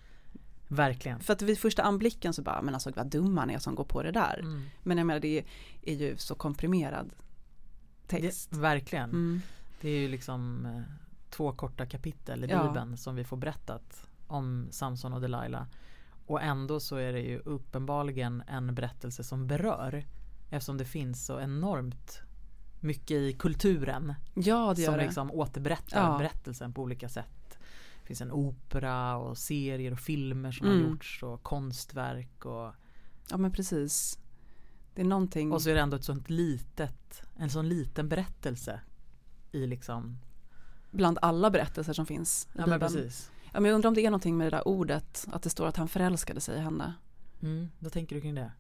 Verkligen. 0.68 1.20
För 1.20 1.32
att 1.32 1.42
vid 1.42 1.58
första 1.58 1.82
anblicken 1.82 2.34
så 2.34 2.42
bara, 2.42 2.62
men 2.62 2.74
alltså 2.74 2.90
vad 2.96 3.06
dum 3.06 3.38
han 3.38 3.50
är 3.50 3.58
som 3.58 3.74
går 3.74 3.84
på 3.84 4.02
det 4.02 4.10
där. 4.12 4.38
Mm. 4.38 4.62
Men 4.82 4.98
jag 4.98 5.06
menar 5.06 5.20
det 5.20 5.44
är 5.82 5.94
ju 5.94 6.16
så 6.16 6.34
komprimerad 6.34 7.10
Det, 8.06 8.20
text. 8.20 8.52
verkligen. 8.52 9.10
Mm. 9.10 9.40
Det 9.80 9.88
är 9.88 9.98
ju 9.98 10.08
liksom 10.08 10.66
eh, 10.66 10.82
två 11.30 11.52
korta 11.52 11.86
kapitel 11.86 12.44
i 12.44 12.48
Ja. 12.48 12.66
Bibeln 12.66 12.96
som 12.96 13.16
vi 13.16 13.24
får 13.24 13.36
berättat 13.36 14.06
om 14.26 14.68
Samson 14.70 15.12
och 15.12 15.20
Delilah. 15.20 15.64
Och 16.30 16.42
ändå 16.42 16.80
så 16.80 16.96
är 16.96 17.12
det 17.12 17.20
ju 17.20 17.38
uppenbarligen 17.38 18.42
en 18.46 18.74
berättelse 18.74 19.24
som 19.24 19.46
berör. 19.46 20.04
Eftersom 20.50 20.76
det 20.78 20.84
finns 20.84 21.26
så 21.26 21.40
enormt 21.40 22.20
mycket 22.80 23.10
i 23.16 23.32
kulturen 23.32 24.14
Ja, 24.34 24.72
det 24.76 24.82
gör 24.82 24.88
som 24.90 24.98
det. 24.98 25.04
liksom 25.04 25.30
återberättar 25.30 26.12
Ja. 26.12 26.18
berättelsen 26.18 26.72
på 26.72 26.82
olika 26.82 27.08
sätt. 27.08 27.58
Det 28.00 28.06
finns 28.06 28.20
en 28.20 28.32
opera 28.32 29.16
och 29.16 29.38
serier 29.38 29.92
och 29.92 29.98
filmer 29.98 30.52
som 30.52 30.66
Mm. 30.66 30.82
har 30.82 30.90
gjorts 30.90 31.22
och 31.22 31.42
konstverk 31.42 32.44
och, 32.46 32.72
Ja, 33.30 33.36
men 33.36 33.52
precis. 33.52 34.18
Det 34.94 35.00
är 35.00 35.06
någonting. 35.06 35.52
och 35.52 35.62
så 35.62 35.70
är 35.70 35.74
det 35.74 35.80
ändå 35.80 35.96
ett 35.96 36.04
sånt 36.04 36.30
litet, 36.30 37.22
en 37.36 37.50
sån 37.50 37.68
liten 37.68 38.08
berättelse 38.08 38.80
i 39.52 39.66
liksom, 39.66 40.18
bland 40.90 41.18
alla 41.22 41.50
berättelser 41.50 41.92
som 41.92 42.06
finns 42.06 42.48
ja 42.56 42.66
men 42.66 42.80
precis. 42.80 43.30
Ja, 43.52 43.60
men 43.60 43.64
jag 43.68 43.74
undrar 43.74 43.88
om 43.88 43.94
det 43.94 44.00
är 44.06 44.10
någonting 44.10 44.36
med 44.36 44.46
det 44.46 44.56
där 44.56 44.68
ordet, 44.68 45.26
att 45.32 45.42
det 45.42 45.50
står 45.50 45.66
att 45.66 45.76
han 45.76 45.88
förälskade 45.88 46.40
sig 46.40 46.56
i 46.56 46.60
henne. 46.60 46.94
Mm, 47.42 47.68
vad 47.78 47.92
tänker 47.92 48.14
du 48.16 48.20
kring 48.22 48.34
det? 48.34 48.52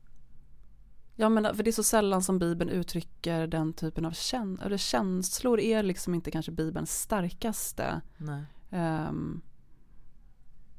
Ja 1.16 1.28
men 1.28 1.54
för 1.56 1.62
det 1.62 1.70
är 1.70 1.72
så 1.72 1.82
sällan 1.82 2.22
som 2.22 2.38
Bibeln 2.38 2.70
uttrycker 2.70 3.46
den 3.46 3.72
typen 3.72 4.04
av 4.04 4.12
kän 4.12 4.58
eller 4.64 4.76
känslor 4.76 5.60
är 5.60 5.82
liksom 5.82 6.14
inte 6.14 6.30
kanske 6.30 6.52
Bibelns 6.52 7.00
starkaste. 7.00 8.00
Ehm, 8.70 9.40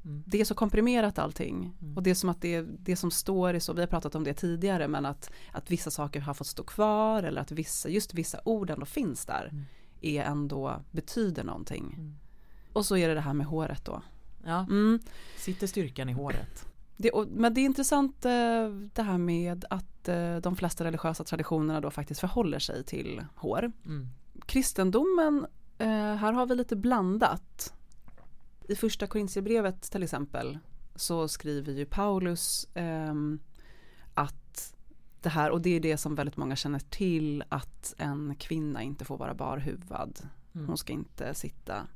Mm. 0.04 0.22
det 0.26 0.40
är 0.40 0.44
så 0.44 0.54
komprimerat 0.54 1.18
allting 1.18 1.76
Mm. 1.82 1.96
och 1.96 2.02
det 2.02 2.10
är 2.10 2.14
som 2.14 2.28
att 2.28 2.40
det, 2.40 2.60
det 2.62 2.96
som 2.96 3.10
står 3.10 3.54
är 3.54 3.60
så, 3.60 3.72
vi 3.72 3.80
har 3.80 3.86
pratat 3.86 4.14
om 4.14 4.24
det 4.24 4.34
tidigare 4.34 4.88
men 4.88 5.06
att, 5.06 5.30
att 5.52 5.70
vissa 5.70 5.90
saker 5.90 6.20
har 6.20 6.34
fått 6.34 6.46
stå 6.46 6.62
kvar 6.62 7.22
eller 7.22 7.40
att 7.40 7.50
vissa, 7.52 7.88
just 7.88 8.14
vissa 8.14 8.40
ord 8.44 8.70
ändå 8.70 8.86
finns 8.86 9.26
där 9.26 9.48
Mm. 9.52 9.64
är 10.00 10.22
ändå, 10.24 10.82
betyder 10.90 11.44
någonting. 11.44 12.14
Och 12.72 12.86
så 12.86 12.96
är 12.96 13.08
det 13.08 13.14
det 13.14 13.20
här 13.20 13.32
med 13.34 13.46
håret 13.46 13.84
då. 13.84 14.02
Ja, 14.44 14.66
Mm. 14.70 15.00
sitter 15.36 15.66
styrkan 15.66 16.08
i 16.08 16.12
håret? 16.12 16.66
Det, 16.96 17.10
och, 17.10 17.28
men 17.28 17.54
det 17.54 17.60
är 17.60 17.64
intressant 17.64 18.24
eh, 18.24 18.68
det 18.94 19.02
här 19.02 19.18
med 19.18 19.64
att 19.70 20.08
eh, 20.08 20.36
de 20.36 20.56
flesta 20.56 20.84
religiösa 20.84 21.24
traditionerna 21.24 21.80
då 21.80 21.90
faktiskt 21.90 22.20
förhåller 22.20 22.58
sig 22.58 22.84
till 22.84 23.24
hår. 23.36 23.72
Mm. 23.86 24.08
Kristendomen, 24.46 25.46
eh, 25.78 25.88
här 26.14 26.32
har 26.32 26.46
vi 26.46 26.54
lite 26.54 26.76
blandat. 26.76 27.74
I 28.68 28.74
första 28.74 29.06
Korintierbrevet 29.06 29.82
till 29.82 30.02
exempel 30.02 30.58
så 30.94 31.28
skriver 31.28 31.72
ju 31.72 31.84
Paulus 31.86 32.68
ehm, 32.74 33.38
att 34.14 34.74
det 35.20 35.28
här, 35.28 35.50
och 35.50 35.60
det 35.60 35.70
är 35.76 35.80
det 35.80 35.96
som 35.96 36.14
väldigt 36.14 36.36
många 36.36 36.56
känner 36.56 36.78
till, 36.78 37.44
att 37.48 37.94
en 37.98 38.34
kvinna 38.38 38.82
inte 38.82 39.04
får 39.04 39.18
vara 39.18 39.34
barhuvad. 39.34 40.18
Mm. 40.54 40.66
Hon 40.66 40.76
ska 40.78 40.92
inte 40.92 41.34
sitta 41.34 41.86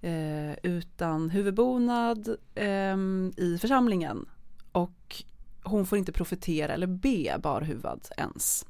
eh, 0.00 0.52
utan 0.62 1.30
huvudbonad 1.30 2.36
ehm, 2.54 3.32
i 3.36 3.58
församlingen. 3.58 4.26
Och 4.72 5.24
hon 5.62 5.86
får 5.86 5.98
inte 5.98 6.12
profetera 6.12 6.72
eller 6.72 6.86
be 6.86 7.38
barhuvad 7.42 8.08
ens. 8.16 8.66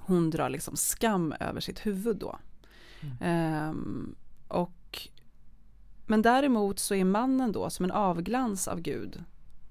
Hon 0.00 0.30
drar 0.30 0.48
liksom 0.48 0.76
skam 0.76 1.34
över 1.40 1.60
sitt 1.60 1.86
huvud 1.86 2.16
då. 2.16 2.38
Mm. 3.00 3.16
Ehm, 3.20 4.14
och, 4.48 5.08
men 6.06 6.22
däremot 6.22 6.78
så 6.78 6.94
är 6.94 7.04
mannen 7.04 7.52
då 7.52 7.70
som 7.70 7.84
en 7.84 7.90
avglans 7.90 8.68
av 8.68 8.80
Gud 8.80 9.24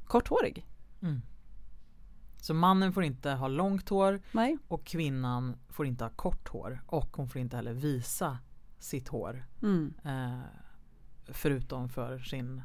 korthårig. 0.06 0.66
Mm. 1.01 1.22
Så 2.42 2.54
mannen 2.54 2.94
får 2.94 3.04
inte 3.04 3.32
ha 3.32 3.48
långt 3.48 3.89
hår 3.89 4.22
Nej. 4.32 4.58
och 4.68 4.86
kvinnan 4.86 5.56
får 5.70 5.86
inte 5.86 6.04
ha 6.04 6.10
kort 6.10 6.48
hår 6.48 6.82
och 6.86 7.18
hon 7.18 7.30
får 7.30 7.42
inte 7.42 7.56
heller 7.56 7.74
visa 7.74 8.38
sitt 8.79 9.07
hår 9.07 9.46
Mm. 9.62 9.93
eh, 10.05 10.39
förutom 11.27 11.89
för 11.89 12.19
sin 12.19 12.62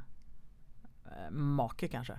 eh, 1.04 1.30
make 1.30 1.88
kanske. 1.88 2.18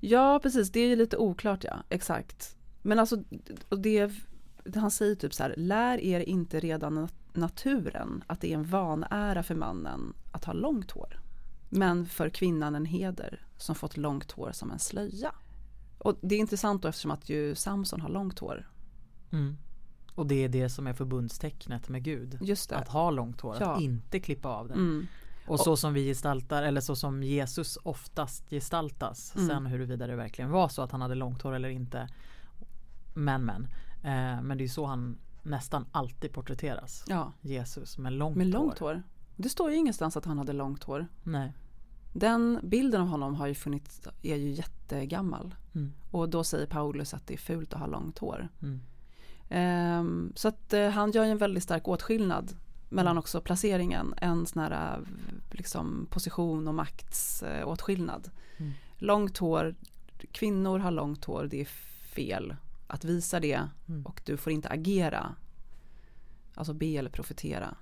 Ja, 0.00 0.40
precis. 0.42 0.72
Det 0.72 0.80
är 0.80 0.88
ju 0.88 0.96
lite 0.96 1.16
oklart, 1.16 1.64
ja. 1.64 1.82
Exakt. 1.88 2.56
Men 2.82 2.98
alltså, 2.98 3.16
det, 3.68 4.12
han 4.74 4.90
säger 4.90 5.14
typ 5.14 5.34
så 5.34 5.42
här, 5.42 5.54
lär 5.56 5.98
er 6.00 6.20
inte 6.20 6.60
redan 6.60 6.98
nat- 6.98 7.14
naturen 7.32 8.24
att 8.26 8.40
det 8.40 8.50
är 8.52 8.54
en 8.54 8.64
vanära 8.64 9.42
för 9.42 9.54
mannen 9.54 10.14
att 10.32 10.44
ha 10.44 10.52
långt 10.52 10.90
hår. 10.90 11.20
Men 11.68 12.06
för 12.06 12.30
kvinnan 12.30 12.74
en 12.74 12.86
heder 12.86 13.46
som 13.56 13.74
fått 13.74 13.96
långt 13.96 14.32
hår 14.32 14.52
som 14.52 14.70
en 14.70 14.78
slöja. 14.78 15.34
Och 15.98 16.18
det 16.20 16.34
är 16.34 16.38
intressant 16.38 16.82
då 16.82 16.88
eftersom 16.88 17.10
att 17.10 17.28
ju 17.28 17.54
Samson 17.54 18.00
har 18.00 18.08
långt 18.08 18.38
hår. 18.38 18.68
Mm. 19.32 19.56
Och 20.14 20.26
det 20.26 20.44
är 20.44 20.48
det 20.48 20.68
som 20.68 20.86
är 20.86 20.92
förbundstecknet 20.92 21.88
med 21.88 22.02
Gud. 22.02 22.38
Att 22.70 22.88
ha 22.88 23.10
långt 23.10 23.40
hår, 23.40 23.56
Ja. 23.60 23.74
att 23.74 23.80
inte 23.80 24.20
klippa 24.20 24.48
av 24.48 24.68
det. 24.68 24.74
Mm. 24.74 25.06
Och 25.46 25.60
så 25.60 25.76
som 25.76 25.94
vi 25.94 26.04
gestaltar, 26.04 26.62
eller 26.62 26.80
så 26.80 26.96
som 26.96 27.22
Jesus 27.22 27.78
oftast 27.82 28.50
gestaltas. 28.50 29.36
Mm. 29.36 29.48
Sen 29.48 29.66
huruvida 29.66 30.06
det 30.06 30.16
verkligen 30.16 30.50
var 30.50 30.68
så 30.68 30.82
att 30.82 30.92
han 30.92 31.00
hade 31.00 31.14
långt 31.14 31.42
hår 31.42 31.52
eller 31.52 31.68
inte. 31.68 32.08
Men 33.14 33.44
men. 33.44 33.62
Eh, 34.02 34.42
men 34.42 34.48
det 34.48 34.62
är 34.62 34.66
ju 34.66 34.68
så 34.68 34.86
han 34.86 35.18
nästan 35.42 35.86
alltid 35.92 36.32
porträtteras. 36.32 37.04
Ja, 37.08 37.32
Jesus 37.40 37.98
med 37.98 38.12
långt, 38.12 38.36
med 38.36 38.46
långt 38.46 38.78
hår. 38.78 39.02
Det 39.36 39.48
står 39.48 39.70
ju 39.70 39.76
ingenstans 39.76 40.16
att 40.16 40.24
han 40.24 40.38
hade 40.38 40.52
långt 40.52 40.84
hår. 40.84 41.06
Nej. 41.22 41.52
Den 42.12 42.60
bilden 42.62 43.00
av 43.00 43.08
honom 43.08 43.34
har 43.34 43.46
ju 43.46 43.54
funnits, 43.54 44.08
är 44.22 44.36
ju 44.36 44.50
jättegammal. 44.50 45.54
Mm. 45.74 45.92
Och 46.10 46.28
då 46.28 46.44
säger 46.44 46.66
Paulus 46.66 47.14
att 47.14 47.26
det 47.26 47.34
är 47.34 47.38
fult 47.38 47.72
att 47.72 47.80
ha 47.80 47.86
långt 47.86 48.18
hår. 48.18 48.48
Mm. 48.62 48.80
Ehm, 49.56 50.32
så 50.36 50.48
att 50.48 50.72
eh, 50.72 50.88
han 50.90 51.10
gör 51.10 51.24
ju 51.24 51.30
en 51.30 51.38
väldigt 51.38 51.62
stark 51.62 51.88
åtskillnad 51.88 52.56
mellan 52.88 53.10
Mm. 53.10 53.18
också 53.18 53.40
placeringen, 53.40 54.14
en 54.16 54.46
sån 54.46 54.62
här 54.62 54.96
eh, 54.98 55.04
liksom 55.50 56.06
position 56.10 56.68
och 56.68 56.74
maktsåtskillnad. 56.74 58.30
Mm. 58.56 58.72
Långt 58.98 59.38
hår, 59.38 59.74
kvinnor 60.32 60.78
har 60.78 60.90
långt 60.90 61.24
hår, 61.24 61.46
det 61.50 61.60
är 61.60 61.64
fel 62.14 62.56
att 62.86 63.04
visa 63.04 63.40
det 63.40 63.68
Mm. 63.88 64.06
och 64.06 64.22
du 64.24 64.36
får 64.36 64.52
inte 64.52 64.68
agera, 64.68 65.34
alltså 66.54 66.72
be 66.72 66.86
eller 66.86 67.10
profetera, 67.10 67.74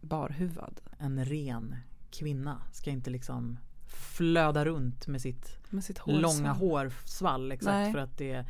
barhuvad 0.00 0.80
En 0.98 1.24
ren 1.24 1.76
kvinna 2.10 2.62
ska 2.72 2.90
inte 2.90 3.10
liksom 3.10 3.58
flöda 3.86 4.64
runt 4.64 5.06
med 5.06 5.20
sitt 5.20 5.58
med 5.70 5.84
sitt 5.84 5.98
hår. 5.98 6.12
långa 6.12 6.52
hårsvall 6.52 7.52
exakt 7.52 7.72
Nej. 7.74 7.92
för 7.92 7.98
att 7.98 8.18
det 8.18 8.46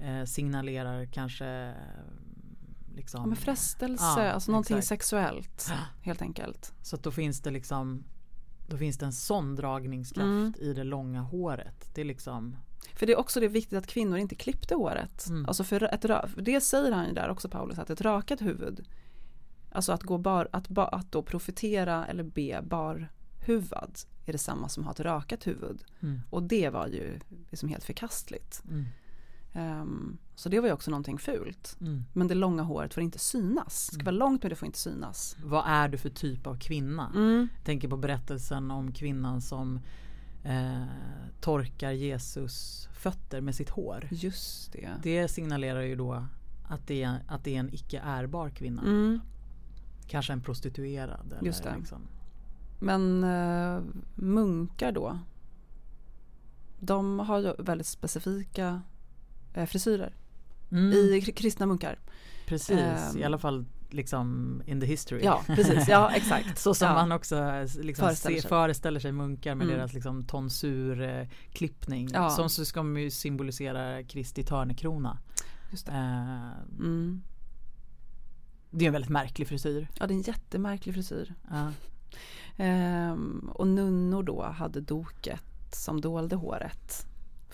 eh, 0.00 0.24
signalerar 0.24 1.04
kanske 1.06 1.46
eh, 1.46 1.74
liksom 2.94 3.20
Ja, 3.20 3.26
men 3.26 3.36
frestelse, 3.36 4.04
Ja, 4.04 4.30
alltså 4.32 4.50
någonting 4.52 4.76
exakt. 4.78 4.88
sexuellt 4.88 5.66
Ja. 5.70 5.76
helt 6.02 6.22
enkelt. 6.22 6.74
Så 6.82 6.96
då 6.96 7.10
finns 7.10 7.40
det 7.40 7.50
liksom 7.50 8.04
Då 8.68 8.76
finns 8.76 8.98
det 8.98 9.06
en 9.06 9.12
sån 9.12 9.56
dragningskraft 9.56 10.26
Mm. 10.26 10.54
i 10.60 10.72
det 10.72 10.84
långa 10.84 11.20
håret. 11.20 11.90
Det 11.94 12.00
är 12.00 12.04
liksom 12.04 12.56
För 12.94 13.06
det 13.06 13.12
är 13.12 13.18
också 13.18 13.40
det 13.40 13.48
viktigt 13.48 13.78
att 13.78 13.86
kvinnor 13.86 14.18
inte 14.18 14.34
klippte 14.34 14.74
håret. 14.74 15.26
Mm. 15.28 15.46
Alltså 15.46 15.64
för 15.64 15.82
ett, 15.82 16.02
för 16.02 16.40
det 16.42 16.60
säger 16.60 16.92
han 16.92 17.06
ju 17.06 17.12
där 17.14 17.28
också 17.28 17.48
Paulus, 17.48 17.78
att 17.78 17.90
ett 17.90 18.00
rakat 18.00 18.40
huvud, 18.40 18.88
alltså 19.72 19.92
att, 19.92 20.02
gå 20.02 20.18
bar, 20.18 20.48
att, 20.52 20.68
ba, 20.68 20.84
att 20.84 21.12
då 21.12 21.22
profetera 21.22 22.06
eller 22.06 22.22
be 22.22 22.60
barhuvad 22.62 23.98
är 24.26 24.32
detsamma 24.32 24.68
som 24.68 24.82
att 24.82 24.86
ha 24.86 24.92
ett 24.92 25.00
rakat 25.00 25.46
huvud. 25.46 25.84
mm, 26.02 26.20
Och 26.30 26.42
det 26.42 26.70
var 26.70 26.86
ju 26.86 27.18
liksom 27.50 27.68
helt 27.68 27.84
förkastligt. 27.84 28.62
mm, 28.68 28.84
Ehm, 29.52 30.18
så 30.34 30.48
det 30.48 30.60
var 30.60 30.68
ju 30.68 30.72
också 30.74 30.90
någonting 30.90 31.18
fult. 31.18 31.76
mm. 31.80 32.04
Men 32.12 32.28
det 32.28 32.34
långa 32.34 32.62
håret 32.62 32.94
får 32.94 33.02
inte 33.02 33.18
synas. 33.18 33.86
Det 33.86 33.94
ska 33.94 34.02
Mm. 34.02 34.04
vara 34.04 34.16
långt 34.28 34.42
men 34.42 34.50
det 34.50 34.56
får 34.56 34.66
inte 34.66 34.78
synas. 34.78 35.36
Vad 35.44 35.64
är 35.66 35.88
du 35.88 35.98
för 35.98 36.10
typ 36.10 36.46
av 36.46 36.58
kvinna? 36.58 37.12
Mm. 37.14 37.48
Jag 37.56 37.64
tänker 37.64 37.88
på 37.88 37.96
berättelsen 37.96 38.70
om 38.70 38.92
kvinnan 38.92 39.40
som 39.40 39.80
eh, 40.44 40.82
torkar 41.40 41.90
Jesus 41.90 42.88
fötter 42.94 43.40
med 43.40 43.54
sitt 43.54 43.70
hår. 43.70 44.08
Just 44.10 44.72
det. 44.72 44.88
Det 45.02 45.28
signalerar 45.28 45.82
ju 45.82 45.96
då 45.96 46.24
att 46.68 46.86
det 46.86 47.02
är, 47.02 47.18
att 47.28 47.44
det 47.44 47.56
är 47.56 47.60
en 47.60 47.74
icke 47.74 48.00
ärbar 48.04 48.50
kvinna. 48.50 48.82
Mm. 48.82 49.20
Kanske 50.06 50.32
en 50.32 50.40
prostituerad. 50.40 51.32
Eller 51.32 51.46
Just 51.46 51.62
det. 51.62 51.76
Liksom. 51.78 52.02
Men 52.80 53.24
eh, 53.24 53.80
munkar 54.14 54.92
då? 54.92 55.18
De 56.80 57.18
har 57.18 57.38
ju 57.38 57.54
väldigt 57.58 57.86
specifika 57.86 58.82
frisyrer 59.66 60.14
Mm, 60.72 60.92
i 60.92 61.20
kri- 61.20 61.32
kristna 61.32 61.66
munkar. 61.66 61.98
Precis, 62.46 62.80
um, 63.12 63.18
i 63.18 63.24
alla 63.24 63.38
fall 63.38 63.66
liksom 63.90 64.62
in 64.66 64.80
the 64.80 64.86
history. 64.86 65.20
Ja, 65.24 65.42
precis, 65.46 65.88
ja 65.88 66.10
exakt. 66.14 66.58
så 66.58 66.74
som 66.74 66.88
ja. 66.88 66.94
man 66.94 67.12
också 67.12 67.66
liksom 67.80 68.06
föreställer, 68.06 68.40
sig. 68.40 68.48
föreställer 68.48 69.00
sig 69.00 69.12
munkar 69.12 69.54
med 69.54 69.64
mm. 69.64 69.76
deras 69.76 69.92
liksom 69.92 70.24
tonsurklippning. 70.24 72.06
Eh, 72.06 72.12
ja. 72.12 72.30
Som 72.30 72.50
så 72.50 72.64
ska 72.64 72.82
man 72.82 73.02
ju 73.02 73.10
symbolisera 73.10 74.02
Kristi 74.02 74.44
törnekrona. 74.44 75.18
Just 75.70 75.86
det. 75.86 75.92
Uh, 75.92 76.86
mm. 76.86 77.22
det 78.70 78.84
är 78.84 78.86
en 78.86 78.92
väldigt 78.92 79.10
märklig 79.10 79.48
frisyr. 79.48 79.88
Ja, 79.98 80.06
det 80.06 80.14
är 80.14 80.16
en 80.16 80.22
jättemärklig 80.22 80.94
frisyr. 80.94 81.34
Ja. 81.50 81.72
Um, 83.12 83.50
och 83.54 83.66
nunnor 83.66 84.22
då 84.22 84.42
hade 84.42 84.80
doket 84.80 85.42
som 85.72 86.00
dolde 86.00 86.36
håret. 86.36 87.09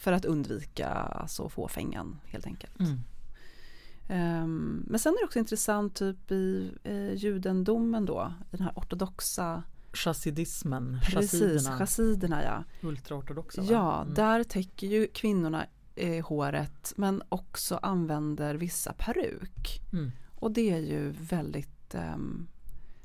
För 0.07 0.13
att 0.13 0.25
undvika 0.25 0.89
alltså, 0.89 1.49
fåfängan 1.49 2.21
helt 2.27 2.47
enkelt. 2.47 2.81
Mm. 2.81 4.43
Um, 4.43 4.85
men 4.89 5.01
sen 5.01 5.13
är 5.13 5.19
det 5.19 5.25
också 5.25 5.39
intressant 5.39 5.95
typ 5.95 6.31
i 6.31 6.73
eh, 6.85 7.15
judendomen 7.15 8.05
då, 8.05 8.33
i 8.53 8.57
den 8.57 8.67
här 8.67 8.73
ortodoxa 8.77 9.63
Chassidismen, 9.93 10.99
Precis, 11.05 11.69
chassiderna 11.69 12.43
ja. 12.43 12.65
Ultraortodoxa 12.89 13.63
va? 13.63 13.69
Ja, 13.71 14.03
mm. 14.03 14.15
där 14.15 14.45
täcker 14.45 14.87
ju 14.87 15.07
kvinnorna 15.07 15.67
eh, 15.95 16.27
håret 16.27 16.93
men 16.97 17.23
också 17.29 17.79
använder 17.83 18.55
vissa 18.55 18.93
peruk. 18.93 19.81
Mm. 19.93 20.13
Och 20.35 20.51
det 20.51 20.71
är 20.71 20.81
ju 20.81 21.11
väldigt, 21.11 21.95
um, 22.15 22.49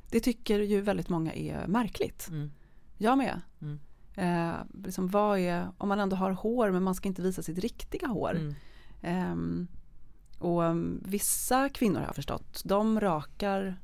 det 0.09 0.19
tycker 0.19 0.59
ju 0.59 0.81
väldigt 0.81 1.09
många 1.09 1.33
är 1.33 1.67
märkligt. 1.67 2.27
Mm. 2.29 2.51
Jag 2.97 3.17
med. 3.17 3.41
Mm. 3.61 3.79
Eh, 4.15 4.53
liksom 4.83 5.07
vad 5.07 5.39
är, 5.39 5.67
om 5.77 5.89
man 5.89 5.99
ändå 5.99 6.15
har 6.15 6.31
hår 6.31 6.71
men 6.71 6.83
man 6.83 6.95
ska 6.95 7.07
inte 7.07 7.21
visa 7.21 7.41
sitt 7.41 7.57
riktiga 7.57 8.07
hår. 8.07 8.53
Eh, 9.01 9.35
och 10.39 10.61
um, 10.61 11.03
vissa 11.05 11.69
kvinnor 11.69 11.99
har 11.99 12.05
jag 12.05 12.15
förstått, 12.15 12.61
de 12.65 12.99
rakar 12.99 13.77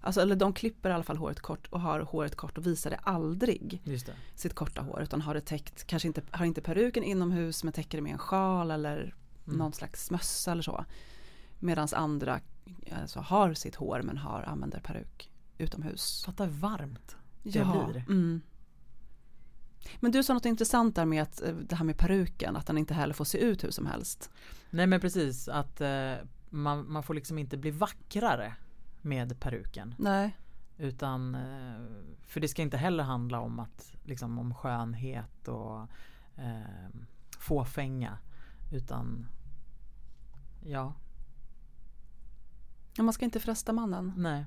Alltså, 0.00 0.20
eller 0.20 0.36
de 0.36 0.52
klipper 0.52 0.90
i 0.90 0.92
alla 0.92 1.04
fall 1.04 1.16
håret 1.16 1.40
kort 1.40 1.66
och 1.66 1.80
har 1.80 2.00
håret 2.00 2.36
kort 2.36 2.58
och 2.58 2.66
visar 2.66 2.90
det 2.90 2.96
aldrig. 2.96 3.80
Det. 3.84 4.14
Sitt 4.34 4.54
korta 4.54 4.82
hår 4.82 5.02
utan 5.02 5.20
har 5.20 5.34
det 5.34 5.40
täckt, 5.40 5.86
kanske 5.86 6.08
inte, 6.08 6.22
har 6.30 6.46
inte 6.46 6.60
peruken 6.60 7.04
inomhus 7.04 7.64
men 7.64 7.72
täcker 7.72 7.98
det 7.98 8.02
med 8.02 8.12
en 8.12 8.18
sjal 8.18 8.70
eller 8.70 9.14
mm. 9.46 9.58
någon 9.58 9.72
slags 9.72 10.10
mössa 10.10 10.52
eller 10.52 10.62
så. 10.62 10.84
Medan 11.58 11.88
andra 11.92 12.40
alltså, 13.02 13.20
har 13.20 13.54
sitt 13.54 13.74
hår 13.74 14.02
men 14.02 14.16
har, 14.16 14.42
använder 14.42 14.80
peruk 14.80 15.30
utomhus. 15.58 16.22
Fatta 16.26 16.46
varmt 16.46 17.16
det 17.42 17.58
ja, 17.58 17.88
blir. 17.92 18.04
Mm. 18.08 18.40
Men 20.00 20.12
du 20.12 20.22
sa 20.22 20.34
något 20.34 20.46
intressant 20.46 20.96
där 20.96 21.04
med 21.04 21.22
att, 21.22 21.42
eh, 21.42 21.54
det 21.54 21.76
här 21.76 21.84
med 21.84 21.98
peruken, 21.98 22.56
att 22.56 22.66
den 22.66 22.78
inte 22.78 22.94
heller 22.94 23.14
får 23.14 23.24
se 23.24 23.38
ut 23.38 23.64
hur 23.64 23.70
som 23.70 23.86
helst. 23.86 24.30
Nej 24.70 24.86
men 24.86 25.00
precis, 25.00 25.48
att 25.48 25.80
eh, 25.80 26.14
man, 26.50 26.92
man 26.92 27.02
får 27.02 27.14
liksom 27.14 27.38
inte 27.38 27.56
bli 27.56 27.70
vackrare 27.70 28.54
med 29.02 29.40
peruken. 29.40 29.94
Nej. 29.98 30.36
Utan, 30.78 31.34
eh, 31.34 31.80
för 32.26 32.40
det 32.40 32.48
ska 32.48 32.62
inte 32.62 32.76
heller 32.76 33.04
handla 33.04 33.40
om 33.40 33.58
att, 33.58 33.92
liksom 34.04 34.38
om 34.38 34.54
skönhet 34.54 35.48
och 35.48 35.80
eh, 36.36 36.88
fåfänga. 37.38 38.18
Utan, 38.72 39.26
ja. 40.64 40.94
ja. 42.96 43.02
Man 43.02 43.14
ska 43.14 43.24
inte 43.24 43.40
fresta 43.40 43.72
mannen. 43.72 44.12
Nej. 44.16 44.44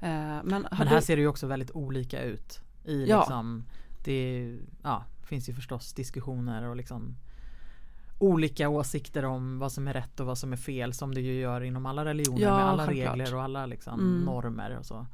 Eh, 0.00 0.08
men, 0.44 0.44
men 0.44 0.66
här 0.70 0.96
du... 0.96 1.02
ser 1.02 1.16
det 1.16 1.22
ju 1.22 1.28
också 1.28 1.46
väldigt 1.46 1.70
olika 1.70 2.22
ut. 2.22 2.60
I 2.84 3.06
ja. 3.06 3.18
liksom 3.18 3.64
det 4.04 4.58
ja, 4.82 5.04
finns 5.22 5.48
ju 5.48 5.54
förstås 5.54 5.92
diskussioner 5.92 6.68
och 6.68 6.76
liksom 6.76 7.16
olika 8.18 8.68
åsikter 8.68 9.24
om 9.24 9.58
vad 9.58 9.72
som 9.72 9.88
är 9.88 9.92
rätt 9.92 10.20
och 10.20 10.26
vad 10.26 10.38
som 10.38 10.52
är 10.52 10.56
fel 10.56 10.92
som 10.92 11.14
det 11.14 11.20
ju 11.20 11.40
gör 11.40 11.60
inom 11.60 11.86
alla 11.86 12.04
religioner 12.04 12.42
ja, 12.42 12.56
med 12.56 12.64
alla 12.64 12.86
självklart. 12.86 13.18
regler 13.18 13.34
och 13.34 13.42
alla 13.42 13.66
liksom 13.66 14.00
mm. 14.00 14.20
normer 14.20 14.76
och 14.78 14.86
så. 14.86 15.06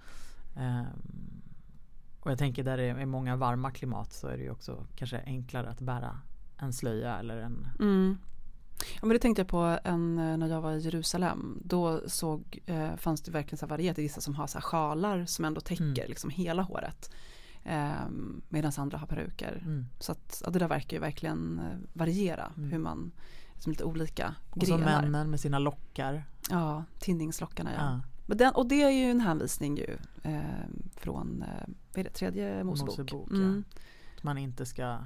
Um, 0.56 1.42
och 2.20 2.30
jag 2.30 2.38
tänker 2.38 2.64
där 2.64 2.76
det 2.76 2.84
är 2.84 3.06
många 3.06 3.36
varma 3.36 3.70
klimat 3.70 4.12
så 4.12 4.28
är 4.28 4.36
det 4.36 4.42
ju 4.42 4.50
också 4.50 4.86
kanske 4.96 5.22
enklare 5.26 5.68
att 5.68 5.80
bära 5.80 6.20
en 6.56 6.72
slöja 6.72 7.18
eller 7.18 7.36
en 7.36 7.68
mm. 7.80 8.18
Ja 8.94 9.00
men 9.00 9.08
det 9.08 9.18
tänkte 9.18 9.40
jag 9.40 9.48
på 9.48 9.78
en, 9.84 10.16
när 10.16 10.48
jag 10.48 10.60
var 10.60 10.72
i 10.72 10.78
Jerusalem. 10.78 11.62
Då 11.64 12.00
såg, 12.06 12.58
eh, 12.66 12.96
fanns 12.96 13.22
det 13.22 13.30
verkligen 13.30 13.58
så 13.58 13.66
varierat. 13.66 13.98
Vissa 13.98 14.20
som 14.20 14.34
har 14.34 14.46
så 14.46 14.58
här 14.58 14.62
sjalar 14.62 15.26
som 15.26 15.44
ändå 15.44 15.60
täcker 15.60 15.84
mm. 15.84 16.08
liksom 16.08 16.30
hela 16.30 16.62
håret. 16.62 17.10
Eh, 17.68 18.08
Medan 18.48 18.72
andra 18.76 18.98
har 18.98 19.06
peruker. 19.06 19.62
Mm. 19.64 19.86
Så 19.98 20.12
att, 20.12 20.42
ja, 20.44 20.50
det 20.50 20.58
där 20.58 20.68
verkar 20.68 20.96
ju 20.96 21.00
verkligen 21.00 21.58
eh, 21.58 21.78
variera 21.92 22.52
mm. 22.56 22.70
hur 22.70 22.78
man, 22.78 23.12
som 23.58 23.72
lite 23.72 23.84
olika 23.84 24.34
och 24.50 24.60
grenar. 24.60 24.74
Och 24.74 24.80
så 24.80 24.84
männen 24.84 25.30
med 25.30 25.40
sina 25.40 25.58
lockar. 25.58 26.24
Ja, 26.50 26.84
tinningslockarna 26.98 27.70
ja. 27.72 27.80
ja. 27.80 28.00
Men 28.26 28.38
den, 28.38 28.54
och 28.54 28.68
det 28.68 28.82
är 28.82 28.90
ju 28.90 29.10
en 29.10 29.20
hänvisning 29.20 29.76
ju 29.76 29.98
eh, 30.22 30.40
från 30.96 31.42
eh, 31.42 31.68
det, 32.02 32.10
tredje 32.10 32.64
Mosebok. 32.64 32.98
Mosebok 32.98 33.30
mm. 33.30 33.64
ja. 33.70 33.78
Att 34.16 34.22
man 34.22 34.38
inte 34.38 34.66
ska 34.66 34.98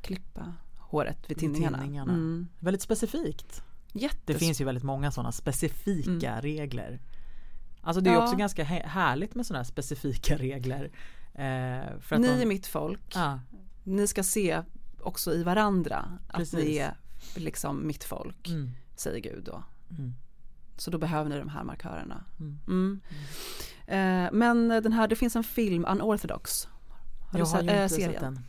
klippa 0.00 0.54
håret 0.76 1.30
vid 1.30 1.38
tinningarna. 1.38 1.78
tinningarna. 1.78 2.12
Mm. 2.12 2.48
Väldigt 2.58 2.82
specifikt. 2.82 3.62
Jättes 3.92 4.20
det 4.26 4.34
finns 4.34 4.60
ju 4.60 4.64
väldigt 4.64 4.84
många 4.84 5.10
sådana 5.10 5.32
specifika 5.32 6.30
mm. 6.30 6.42
regler. 6.42 7.00
Alltså 7.80 8.00
det 8.00 8.10
är 8.10 8.14
ja. 8.14 8.22
också 8.22 8.36
ganska 8.36 8.64
härligt 8.64 9.34
med 9.34 9.46
sådana 9.46 9.58
här 9.58 9.64
specifika 9.64 10.36
regler. 10.36 10.90
Eh, 11.38 12.00
för 12.00 12.14
att 12.14 12.20
ni 12.20 12.28
de, 12.28 12.42
är 12.42 12.46
mitt 12.46 12.66
folk. 12.66 13.16
Ah. 13.16 13.38
Ni 13.84 14.06
ska 14.06 14.22
se 14.22 14.62
också 15.00 15.34
i 15.34 15.42
varandra 15.42 16.18
Precis. 16.32 16.54
att 16.54 16.60
ni 16.60 16.76
är 16.76 16.96
liksom 17.36 17.86
mitt 17.86 18.04
folk. 18.04 18.48
Mm. 18.48 18.70
Säger 18.96 19.20
Gud 19.20 19.44
då. 19.44 19.62
Mm. 19.90 20.14
Så 20.76 20.90
då 20.90 20.98
behöver 20.98 21.30
ni 21.30 21.38
de 21.38 21.48
här 21.48 21.64
markörerna. 21.64 22.24
Mm. 22.40 22.58
mm. 22.66 23.00
Eh, 23.86 24.32
men 24.32 24.68
den 24.68 24.92
här, 24.92 25.08
det 25.08 25.16
finns 25.16 25.36
en 25.36 25.44
film, 25.44 25.84
Unorthodox. 25.88 26.68
Har 27.32 27.38
Jag 27.38 27.46
har 27.46 27.62
ju 27.62 27.70
inte 27.70 27.88
serien? 27.88 28.12
sett 28.12 28.20
den. 28.20 28.40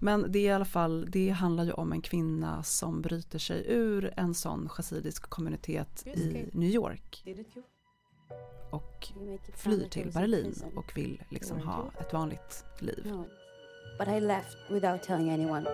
Men 0.00 0.32
det 0.32 0.38
är 0.38 0.42
i 0.42 0.52
alla 0.52 0.64
fall, 0.64 1.06
det 1.10 1.30
handlar 1.30 1.64
ju 1.64 1.72
om 1.72 1.92
en 1.92 2.00
kvinna 2.00 2.62
som 2.62 3.02
bryter 3.02 3.38
sig 3.38 3.64
ur 3.68 4.12
en 4.16 4.34
sån 4.34 4.68
chassidisk 4.68 5.22
kommunitet 5.22 6.06
i 6.06 6.50
New 6.52 6.70
York 6.70 7.22
och 8.70 9.12
flyr 9.54 9.88
till 9.88 10.12
Berlin 10.12 10.54
och 10.76 10.92
vill 10.96 11.22
liksom 11.28 11.60
ha 11.60 11.90
ett 12.00 12.12
vanligt 12.12 12.64
liv. 12.78 13.06
No. 13.06 13.26
But 13.98 14.08
I 14.08 14.20
left 14.20 14.56
without 14.70 15.02
telling 15.02 15.30
anyone. 15.30 15.66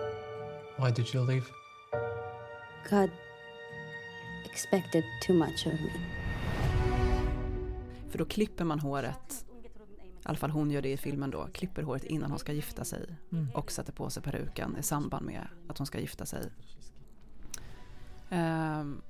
Why 0.77 0.91
did 0.91 1.15
you 1.15 1.27
leave? 1.27 1.45
God 2.89 3.09
expected 4.51 5.03
too 5.27 5.33
much 5.33 5.67
of 5.67 5.73
me. 5.73 5.91
För 8.09 8.17
då 8.17 8.25
klipper 8.25 8.65
man 8.65 8.79
håret, 8.79 9.45
i 10.03 10.23
alla 10.23 10.37
fall 10.37 10.49
hon 10.49 10.71
gör 10.71 10.81
det 10.81 10.91
i 10.91 10.97
filmen 10.97 11.29
då, 11.29 11.47
klipper 11.53 11.83
håret 11.83 12.03
innan 12.03 12.29
hon 12.31 12.39
ska 12.39 12.53
gifta 12.53 12.85
sig 12.85 13.15
mm. 13.31 13.49
och 13.53 13.71
sätter 13.71 13.93
på 13.93 14.09
sig 14.09 14.23
peruken 14.23 14.77
i 14.79 14.83
samband 14.83 15.25
med 15.25 15.47
att 15.67 15.77
hon 15.77 15.87
ska 15.87 15.99
gifta 15.99 16.25
sig. 16.25 16.51
Um, 18.29 19.01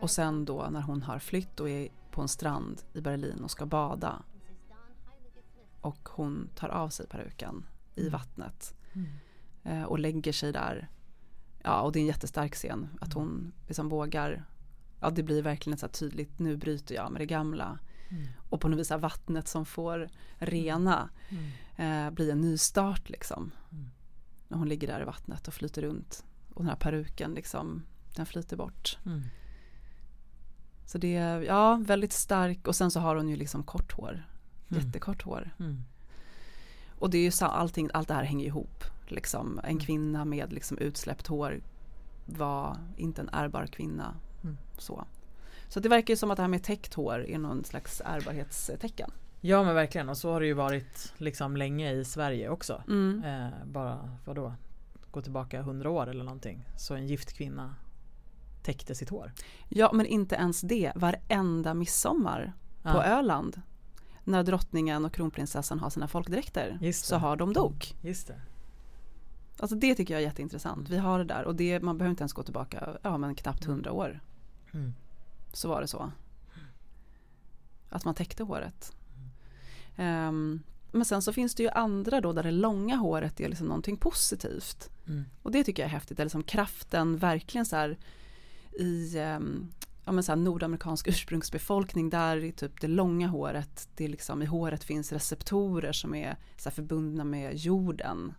och 0.00 0.10
sen 0.10 0.44
då 0.44 0.68
när 0.70 0.80
hon 0.80 1.02
har 1.02 1.18
flytt 1.18 1.60
och 1.60 1.70
är 1.70 1.88
på 2.12 2.22
en 2.22 2.28
strand 2.28 2.82
i 2.92 3.00
Berlin 3.00 3.44
och 3.44 3.50
ska 3.50 3.66
bada. 3.66 4.22
Och 5.80 6.08
hon 6.08 6.48
tar 6.54 6.68
av 6.68 6.88
sig 6.88 7.06
peruken 7.06 7.66
i 7.94 8.00
mm. 8.00 8.12
vattnet. 8.12 8.74
Mm. 8.92 9.08
Eh, 9.62 9.82
och 9.82 9.98
lägger 9.98 10.32
sig 10.32 10.52
där. 10.52 10.88
Ja, 11.62 11.80
och 11.80 11.92
det 11.92 11.98
är 11.98 12.00
en 12.00 12.06
jättestark 12.06 12.54
scen. 12.54 12.88
Att 13.00 13.14
mm. 13.14 13.28
hon 13.28 13.52
liksom 13.66 13.88
vågar. 13.88 14.44
Ja, 15.00 15.10
det 15.10 15.22
blir 15.22 15.42
verkligen 15.42 15.78
så 15.78 15.88
tydligt. 15.88 16.38
Nu 16.38 16.56
bryter 16.56 16.94
jag 16.94 17.12
med 17.12 17.20
det 17.20 17.26
gamla. 17.26 17.78
Mm. 18.08 18.26
Och 18.50 18.60
på 18.60 18.68
något 18.68 18.78
vis 18.78 18.90
vattnet 18.90 19.48
som 19.48 19.66
får 19.66 20.10
rena. 20.38 21.10
Mm. 21.28 22.06
Eh, 22.06 22.10
blir 22.10 22.32
en 22.32 22.40
ny 22.40 22.58
start 22.58 23.10
liksom. 23.10 23.50
Mm. 23.72 23.90
När 24.48 24.58
hon 24.58 24.68
ligger 24.68 24.88
där 24.88 25.00
i 25.00 25.04
vattnet 25.04 25.48
och 25.48 25.54
flyter 25.54 25.82
runt. 25.82 26.24
Och 26.54 26.62
den 26.62 26.68
här 26.68 26.76
peruken 26.76 27.34
liksom. 27.34 27.82
Den 28.16 28.26
flyter 28.26 28.56
bort. 28.56 28.98
Så 30.92 30.98
det 30.98 31.16
är 31.16 31.40
ja, 31.40 31.80
väldigt 31.82 32.12
stark 32.12 32.68
och 32.68 32.76
sen 32.76 32.90
så 32.90 33.00
har 33.00 33.16
hon 33.16 33.28
ju 33.28 33.36
liksom 33.36 33.62
kort 33.62 33.92
hår. 33.92 34.26
Mm. 34.70 34.84
Jättekort 34.84 35.22
hår. 35.22 35.50
Mm. 35.60 35.84
Och 36.98 37.10
det 37.10 37.18
är 37.18 37.22
ju 37.22 37.30
så, 37.30 37.46
allting, 37.46 37.90
allt 37.94 38.08
det 38.08 38.14
här 38.14 38.24
hänger 38.24 38.46
ihop. 38.46 38.84
Liksom. 39.06 39.58
En 39.58 39.64
mm. 39.64 39.78
kvinna 39.78 40.24
med 40.24 40.52
liksom 40.52 40.78
utsläppt 40.78 41.26
hår 41.26 41.60
var 42.26 42.76
inte 42.96 43.20
en 43.20 43.28
ärbar 43.28 43.66
kvinna. 43.66 44.14
Mm. 44.42 44.58
Så. 44.78 45.04
så 45.68 45.80
det 45.80 45.88
verkar 45.88 46.12
ju 46.12 46.16
som 46.16 46.30
att 46.30 46.36
det 46.36 46.42
här 46.42 46.48
med 46.48 46.62
täckt 46.62 46.94
hår 46.94 47.26
är 47.26 47.38
någon 47.38 47.64
slags 47.64 48.02
ärbarhetstecken. 48.04 49.10
Ja 49.40 49.64
men 49.64 49.74
verkligen 49.74 50.08
och 50.08 50.18
så 50.18 50.32
har 50.32 50.40
det 50.40 50.46
ju 50.46 50.54
varit 50.54 51.12
liksom 51.16 51.56
länge 51.56 51.92
i 51.92 52.04
Sverige 52.04 52.48
också. 52.48 52.82
Mm. 52.88 53.24
Eh, 53.24 53.64
bara 53.66 54.10
vadå? 54.24 54.54
Gå 55.10 55.22
tillbaka 55.22 55.62
hundra 55.62 55.90
år 55.90 56.08
eller 56.08 56.24
någonting. 56.24 56.64
Så 56.76 56.94
en 56.94 57.06
gift 57.06 57.32
kvinna 57.32 57.74
täckte 58.62 58.94
sitt 58.94 59.08
hår. 59.08 59.32
Ja, 59.68 59.90
men 59.92 60.06
inte 60.06 60.34
ens 60.34 60.60
det. 60.60 60.92
Varenda 60.94 61.74
midsommar 61.74 62.52
ja. 62.82 62.92
på 62.92 63.02
Öland 63.02 63.62
när 64.24 64.42
drottningen 64.42 65.04
och 65.04 65.12
kronprinsessan 65.12 65.78
har 65.78 65.90
sina 65.90 66.08
folkdräkter 66.08 66.92
så 66.92 67.16
har 67.16 67.36
de 67.36 67.52
dok. 67.52 67.96
Just 68.02 68.26
det. 68.26 68.40
Alltså 69.58 69.76
det 69.76 69.94
tycker 69.94 70.14
jag 70.14 70.20
är 70.20 70.26
jätteintressant. 70.26 70.88
Vi 70.88 70.98
har 70.98 71.18
det 71.18 71.24
där 71.24 71.44
och 71.44 71.54
det, 71.54 71.80
man 71.80 71.98
behöver 71.98 72.10
inte 72.10 72.22
ens 72.22 72.32
gå 72.32 72.42
tillbaka 72.42 72.88
ja, 73.02 73.18
men 73.18 73.34
knappt 73.34 73.64
hundra 73.64 73.92
år. 73.92 74.20
Mm. 74.72 74.94
Så 75.52 75.68
var 75.68 75.80
det 75.80 75.88
så. 75.88 76.12
att 77.88 78.04
man 78.04 78.14
täckte 78.14 78.42
håret. 78.42 78.96
Um, 79.96 80.62
men 80.92 81.04
sen 81.04 81.22
så 81.22 81.32
finns 81.32 81.54
det 81.54 81.62
ju 81.62 81.68
andra 81.68 82.20
då 82.20 82.32
där 82.32 82.42
det 82.42 82.50
långa 82.50 82.96
håret 82.96 83.40
är 83.40 83.48
liksom 83.48 83.66
någonting 83.66 83.96
positivt. 83.96 84.90
Mm. 85.06 85.24
Och 85.42 85.52
det 85.52 85.64
tycker 85.64 85.82
jag 85.82 85.88
är 85.88 85.92
häftigt, 85.92 86.16
det 86.16 86.22
är 86.22 86.24
liksom 86.24 86.42
kraften 86.42 87.16
verkligen 87.16 87.66
så 87.66 87.76
här 87.76 87.98
i 88.78 89.18
um, 89.36 89.70
ja, 90.04 90.12
men 90.12 90.24
så 90.24 90.34
nordamerikansk 90.34 91.08
ursprungsbefolkning 91.08 92.10
där 92.10 92.36
i 92.36 92.52
typ 92.52 92.80
det 92.80 92.88
långa 92.88 93.28
håret, 93.28 93.88
det 93.96 94.04
är 94.04 94.08
liksom, 94.08 94.42
i 94.42 94.46
håret 94.46 94.84
finns 94.84 95.12
receptorer 95.12 95.92
som 95.92 96.14
är 96.14 96.36
så 96.56 96.70
förbundna 96.70 97.24
med 97.24 97.56
jorden. 97.56 98.32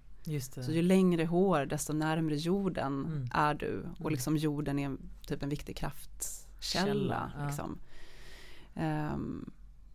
Så 0.64 0.72
ju 0.72 0.82
längre 0.82 1.26
hår 1.26 1.66
desto 1.66 1.94
närmre 1.94 2.36
jorden 2.36 3.06
Mm. 3.06 3.28
är 3.34 3.54
du 3.54 3.80
och 3.94 4.00
Mm. 4.00 4.12
liksom 4.12 4.38
jorden 4.38 4.80
är 4.80 4.98
typ 5.28 5.44
en 5.44 5.50
viktig 5.50 5.78
kraftkälla. 5.78 6.86
Källa, 6.86 7.32
ja. 7.38 7.46
Liksom. 7.46 7.80
Ehm, 8.76 9.52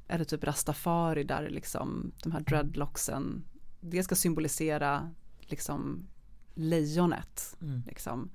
eller 0.09 0.24
typ 0.24 0.44
rastafari 0.44 1.24
där 1.24 1.48
liksom 1.51 2.12
de 2.22 2.33
här 2.33 2.40
dreadlocksen, 2.40 3.44
det 3.81 4.03
ska 4.03 4.14
symbolisera 4.14 5.11
liksom 5.40 6.07
lejonet. 6.55 7.57
Mm. 7.62 7.83
Liksom. 7.87 8.31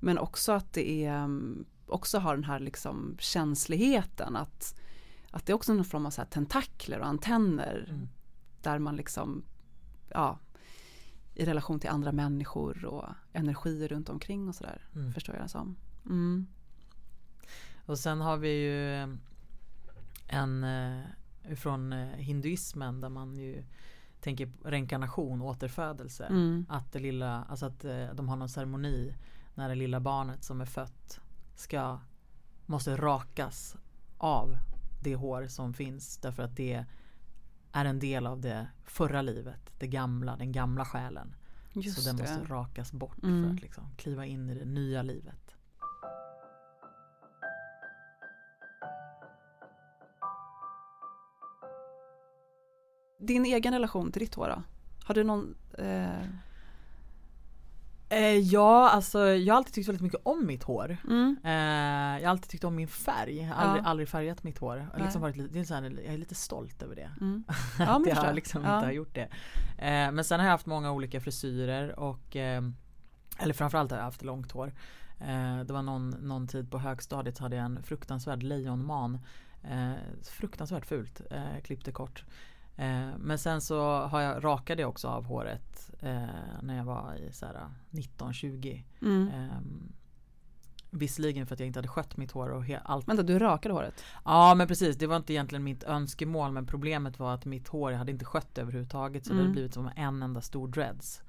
Men 0.00 0.18
också 0.18 0.52
att 0.52 0.72
det 0.72 1.04
är, 1.04 1.24
um, 1.24 1.64
också 1.86 2.18
har 2.18 2.34
den 2.34 2.44
här 2.44 2.60
liksom 2.60 3.16
känsligheten 3.18 4.36
att, 4.36 4.80
att 5.30 5.46
det 5.46 5.52
är 5.52 5.54
också 5.54 5.74
någon 5.74 5.84
form 5.84 6.06
av 6.06 6.10
så 6.10 6.20
här 6.20 6.28
tentakler 6.28 6.98
och 7.00 7.06
antenner 7.06 7.86
Mm. 7.88 8.08
där 8.62 8.78
man 8.78 8.96
liksom, 8.96 9.44
ja, 10.08 10.38
i 11.34 11.44
relation 11.44 11.80
till 11.80 11.90
andra 11.90 12.12
människor 12.12 12.84
och 12.84 13.04
energier 13.32 13.88
runt 13.88 14.08
omkring 14.08 14.48
och 14.48 14.54
sådär, 14.54 14.88
Mm. 14.94 15.12
förstår 15.12 15.34
jag 15.34 15.44
det 15.44 15.48
som. 15.48 15.76
Mm. 16.06 16.46
Och 17.86 17.98
sen 17.98 18.20
har 18.20 18.36
vi 18.36 18.48
ju 18.50 18.94
eh, 18.94 19.08
en 20.26 20.64
eh, 20.64 21.00
från 21.56 21.92
eh, 21.92 22.08
hinduismen 22.08 23.00
där 23.00 23.08
man 23.08 23.36
ju 23.36 23.64
tänker 24.20 24.46
på 24.46 24.70
reinkarnation, 24.70 25.42
återfödelse. 25.42 26.24
Mm. 26.24 26.66
Att 26.68 26.92
det 26.92 26.98
lilla, 26.98 27.44
alltså 27.44 27.66
att 27.66 27.84
eh, 27.84 28.06
de 28.14 28.28
har 28.28 28.36
någon 28.36 28.48
ceremoni 28.48 29.14
när 29.58 29.68
det 29.68 29.74
lilla 29.74 30.00
barnet 30.00 30.44
som 30.44 30.60
är 30.60 30.64
fött 30.64 31.20
ska, 31.54 31.98
måste 32.66 32.96
rakas 32.96 33.76
av 34.18 34.56
det 35.02 35.14
hår 35.14 35.46
som 35.46 35.74
finns 35.74 36.16
därför 36.18 36.42
att 36.42 36.56
det 36.56 36.84
är 37.72 37.84
en 37.84 37.98
del 37.98 38.26
av 38.26 38.40
det 38.40 38.68
förra 38.84 39.22
livet, 39.22 39.72
det 39.78 39.86
gamla, 39.86 40.36
den 40.36 40.52
gamla 40.52 40.84
själen. 40.84 41.34
Just 41.72 42.02
så 42.02 42.08
den 42.08 42.16
det. 42.16 42.22
måste 42.22 42.52
rakas 42.54 42.92
bort 42.92 43.16
för 43.20 43.26
Mm. 43.26 43.54
att 43.54 43.60
liksom 43.62 43.84
kliva 43.96 44.26
in 44.26 44.50
i 44.50 44.54
det 44.54 44.64
nya 44.64 45.02
livet. 45.02 45.54
Din 53.18 53.44
egen 53.44 53.72
relation 53.72 54.12
till 54.12 54.20
ditt 54.20 54.34
hår 54.34 54.48
då? 54.48 54.62
Har 55.04 55.14
du 55.14 55.24
någon, 55.24 55.54
eh, 55.78 56.22
Eh, 58.10 58.36
ja, 58.38 58.90
alltså 58.90 59.26
jag 59.26 59.54
har 59.54 59.58
alltid 59.58 59.74
tyckt 59.74 59.88
väldigt 59.88 60.02
mycket 60.02 60.20
om 60.22 60.46
mitt 60.46 60.62
hår. 60.62 60.96
mm, 61.08 61.36
Eh, 61.44 61.52
jag 62.20 62.26
har 62.28 62.30
alltid 62.30 62.50
tyckt 62.50 62.64
om 62.64 62.74
min 62.76 62.88
färg. 62.88 63.36
Jag 63.38 63.48
har 63.48 63.54
aldrig, 63.64 63.84
Ja. 63.84 63.88
aldrig 63.88 64.08
färgat 64.08 64.42
mitt 64.42 64.58
hår. 64.58 64.88
Jag, 64.92 65.02
liksom 65.02 65.22
varit 65.22 65.52
det 65.52 65.60
är 65.60 65.64
så 65.64 65.74
här, 65.74 65.82
jag 66.04 66.14
är 66.14 66.18
lite 66.18 66.34
stolt 66.34 66.82
över 66.82 66.96
det. 66.96 67.10
mm. 67.20 67.44
att 67.78 68.00
men 68.02 68.14
jag 68.24 68.34
liksom 68.34 68.64
Ja. 68.64 68.74
inte 68.76 68.86
har 68.86 68.92
gjort 68.92 69.14
det. 69.14 69.28
Eh, 69.78 70.12
men 70.12 70.24
sen 70.24 70.40
har 70.40 70.46
jag 70.46 70.52
haft 70.52 70.66
många 70.66 70.92
olika 70.92 71.20
frisyrer 71.20 71.98
och 71.98 72.36
eh, 72.36 72.62
Eller 73.38 73.54
framförallt 73.54 73.90
har 73.90 73.98
jag 73.98 74.04
haft 74.04 74.22
långt 74.22 74.52
hår. 74.52 74.72
Eh, 75.20 75.58
det 75.64 75.72
var 75.72 75.82
någon, 75.82 76.10
någon 76.10 76.46
tid 76.48 76.70
på 76.70 76.78
högstadiet 76.78 77.36
så 77.36 77.42
hade 77.42 77.56
jag 77.56 77.64
en 77.64 77.82
fruktansvärd 77.82 78.42
lejonman. 78.42 79.18
Eh, 79.70 79.92
fruktansvärt 80.30 80.86
fult. 80.86 81.20
Klippte 81.64 81.92
kort. 81.92 82.24
Eh, 82.78 83.08
men 83.18 83.38
sen 83.38 83.60
så 83.60 83.82
har 84.06 84.20
jag 84.20 84.44
rakade 84.44 84.84
också 84.84 85.08
av 85.08 85.24
håret 85.24 85.90
eh, 86.00 86.26
när 86.62 86.76
jag 86.76 86.84
var 86.84 87.14
i 87.14 87.32
så 87.32 87.46
här 87.46 87.68
19-20. 87.90 88.84
Mm. 89.02 89.28
Um, 89.58 89.92
visserligen 90.90 91.46
för 91.46 91.54
att 91.54 91.60
jag 91.60 91.66
inte 91.66 91.78
hade 91.78 91.88
skött 91.88 92.16
mitt 92.16 92.32
hår 92.32 92.48
och 92.48 92.64
allt. 92.84 93.08
Vänta, 93.08 93.22
du 93.22 93.38
rakade 93.38 93.74
håret? 93.74 94.04
Ja 94.24 94.54
men 94.54 94.68
precis, 94.68 94.96
det 94.96 95.06
var 95.06 95.16
inte 95.16 95.32
egentligen 95.32 95.64
mitt 95.64 95.84
önskemål 95.84 96.52
men 96.52 96.66
problemet 96.66 97.18
var 97.18 97.34
att 97.34 97.44
mitt 97.44 97.68
hår, 97.68 97.90
jag 97.92 97.98
hade 97.98 98.12
inte 98.12 98.24
skött 98.24 98.54
det 98.54 98.60
överhuvudtaget 98.60 99.24
så 99.26 99.30
det 99.32 99.34
Mm. 99.34 99.44
hade 99.44 99.52
blivit 99.52 99.74
som 99.74 99.90
en 99.96 100.22
enda 100.22 100.40
stor 100.40 100.68
dreads. 100.68 101.22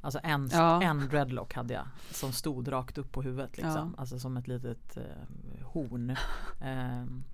Alltså 0.00 0.20
en, 0.22 0.48
Ja. 0.52 0.82
en 0.82 1.08
dreadlock 1.08 1.54
hade 1.54 1.74
jag 1.74 1.86
som 2.10 2.32
stod 2.32 2.72
rakt 2.72 2.98
upp 2.98 3.12
på 3.12 3.22
huvudet 3.22 3.56
liksom. 3.56 3.94
Ja. 3.96 4.00
Alltså 4.00 4.18
som 4.18 4.36
ett 4.36 4.48
litet 4.48 4.96
eh, 4.96 5.66
horn. 5.66 6.16
Ehm, 6.62 7.24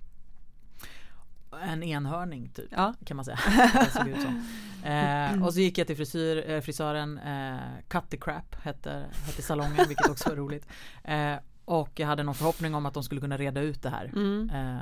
en 1.61 1.83
enhörning 1.83 2.49
typ 2.49 2.67
Ja. 2.71 2.93
kan 3.05 3.17
man 3.17 3.25
säga. 3.25 3.39
Eh, 4.83 5.43
och 5.43 5.53
så 5.53 5.59
gick 5.59 5.77
jag 5.77 5.87
till 5.87 5.95
frisyr, 5.95 6.49
eh, 6.49 6.61
frisören, 6.61 7.17
eh, 7.17 7.59
Cut 7.87 8.09
the 8.09 8.17
Crap 8.17 8.55
hette, 8.63 9.05
hette 9.25 9.41
salongen 9.41 9.85
vilket 9.87 10.09
också 10.09 10.29
var 10.29 10.35
roligt. 10.35 10.67
Eh, 11.03 11.35
och 11.65 11.99
jag 11.99 12.07
hade 12.07 12.23
någon 12.23 12.35
förhoppning 12.35 12.75
om 12.75 12.85
att 12.85 12.93
de 12.93 13.03
skulle 13.03 13.21
kunna 13.21 13.37
reda 13.37 13.61
ut 13.61 13.81
det 13.83 13.89
här. 13.89 14.05
Mm. 14.05 14.49
Eh, 14.49 14.81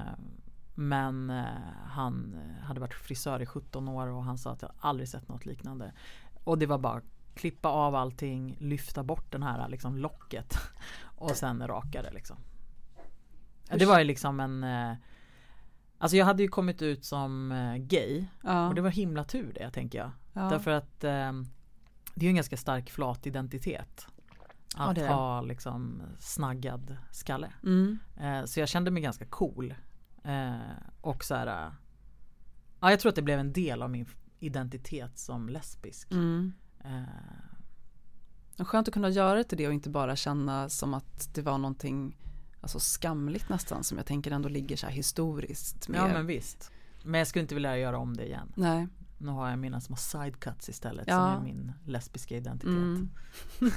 men 0.76 1.30
eh, 1.30 1.44
han 1.88 2.36
hade 2.64 2.80
varit 2.80 2.94
frisör 2.94 3.42
i 3.42 3.46
17 3.46 3.88
år 3.88 4.08
och 4.08 4.24
han 4.24 4.38
sa 4.38 4.52
att 4.52 4.62
jag 4.62 4.72
aldrig 4.80 5.10
sett 5.10 5.28
något 5.28 5.46
liknande. 5.46 5.92
Och 6.44 6.58
det 6.58 6.66
var 6.66 6.78
bara 6.78 7.02
klippa 7.36 7.70
av 7.70 7.96
allting, 7.96 8.56
lyfta 8.60 9.04
bort 9.04 9.32
den 9.32 9.44
här 9.44 9.70
liksom 9.70 9.98
locket 9.98 10.58
och 11.04 11.32
sen 11.32 11.68
raka 11.68 12.02
det 12.02 12.12
liksom. 12.12 12.38
Det 13.76 13.86
var 13.86 14.00
ju 14.00 14.06
liksom 14.06 14.40
en 14.40 14.64
eh, 14.64 14.94
Alltså 16.02 16.18
jag 16.18 16.26
hade 16.26 16.44
ju 16.44 16.50
kommit 16.50 16.82
ut 16.82 17.06
som 17.06 17.52
eh, 17.52 17.76
gay 17.76 18.26
Ja. 18.44 18.68
och 18.68 18.76
det 18.76 18.82
var 18.82 18.90
himla 18.90 19.24
tur 19.24 19.54
det 19.54 19.72
tänker 19.72 19.98
jag. 19.98 20.12
ja. 20.34 20.42
Därför 20.50 20.72
att 20.72 21.04
eh, 21.04 21.32
det 22.16 22.22
är 22.22 22.24
ju 22.24 22.30
en 22.30 22.36
ganska 22.36 22.58
stark 22.58 22.90
flat 22.92 23.26
identitet. 23.28 24.08
Ja, 24.78 24.90
Att 24.90 24.96
det. 24.96 25.08
ha 25.08 25.42
liksom 25.42 26.02
snaggad 26.20 26.98
skalle. 27.12 27.54
Mm. 27.64 28.00
Eh, 28.20 28.46
så 28.46 28.60
jag 28.60 28.70
kände 28.70 28.92
mig 28.92 29.04
ganska 29.04 29.26
cool. 29.26 29.74
Eh, 30.24 30.56
och 31.02 31.24
så 31.24 31.36
här. 31.36 31.48
eh, 31.66 31.72
Ja 32.80 32.90
jag 32.92 33.00
tror 33.00 33.10
att 33.10 33.16
det 33.16 33.22
blev 33.22 33.40
en 33.40 33.54
del 33.54 33.82
av 33.82 33.90
min 33.90 34.06
identitet 34.40 35.18
som 35.20 35.50
lesbisk. 35.50 36.12
Mm. 36.12 36.54
Eh, 36.84 37.04
Skönt 38.66 38.88
att 38.88 38.94
kunna 38.94 39.10
göra 39.10 39.38
det 39.38 39.44
till 39.44 39.58
det 39.58 39.68
och 39.68 39.74
inte 39.74 39.90
bara 39.90 40.16
känna 40.16 40.70
som 40.70 40.94
att 40.94 41.34
det 41.34 41.42
var 41.42 41.58
någonting 41.58 42.18
alltså 42.62 42.80
skamligt 42.80 43.50
nästan 43.50 43.84
som 43.84 43.97
jag 43.97 44.08
tänker 44.08 44.32
ändå 44.32 44.50
ligger 44.50 44.76
så 44.76 44.86
här 44.86 44.93
historiskt. 44.93 45.88
Med, 45.88 46.00
ja 46.00 46.08
men 46.08 46.26
visst. 46.26 46.71
Men 47.04 47.17
jag 47.19 47.28
skulle 47.28 47.41
inte 47.41 47.56
vilja 47.56 47.78
göra 47.78 47.97
om 47.97 48.17
det 48.17 48.26
igen. 48.26 48.52
Nej. 48.56 48.88
Nu 49.17 49.32
har 49.32 49.50
jag 49.50 49.60
mina 49.60 49.82
små 49.82 49.95
sidecuts 49.95 50.69
istället 50.69 51.08
Ja. 51.08 51.13
som 51.13 51.41
är 51.41 51.54
min 51.54 51.71
lesbiska 51.86 52.38
identitet. 52.38 52.69
Mm. 52.74 53.10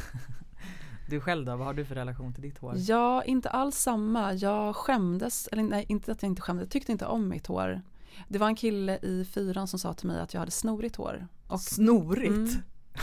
Du 1.08 1.20
själv 1.20 1.44
då, 1.46 1.56
vad 1.56 1.66
har 1.66 1.74
du 1.74 1.84
för 1.84 1.94
relation 1.94 2.32
till 2.32 2.42
ditt 2.42 2.58
hår? 2.58 2.74
Ja, 2.76 3.22
inte 3.24 3.50
alls 3.50 3.76
samma. 3.76 4.32
Jag 4.32 4.76
skämdes, 4.76 5.48
eller 5.52 5.62
nej, 5.62 5.84
inte 5.88 6.12
att 6.12 6.22
jag 6.22 6.30
inte 6.30 6.42
skämdes, 6.42 6.62
jag 6.64 6.70
tyckte 6.70 6.92
inte 6.92 7.06
om 7.06 7.28
mitt 7.28 7.46
hår. 7.46 7.82
Det 8.28 8.38
var 8.38 8.46
en 8.46 8.56
kille 8.56 8.98
i 9.02 9.24
fyran 9.24 9.68
som 9.68 9.78
sa 9.78 9.94
till 9.94 10.06
mig 10.06 10.20
att 10.20 10.34
jag 10.34 10.40
hade 10.40 10.50
snorigt 10.50 10.96
hår. 10.96 11.28
Och 11.48 11.60
Snorigt? 11.60 12.28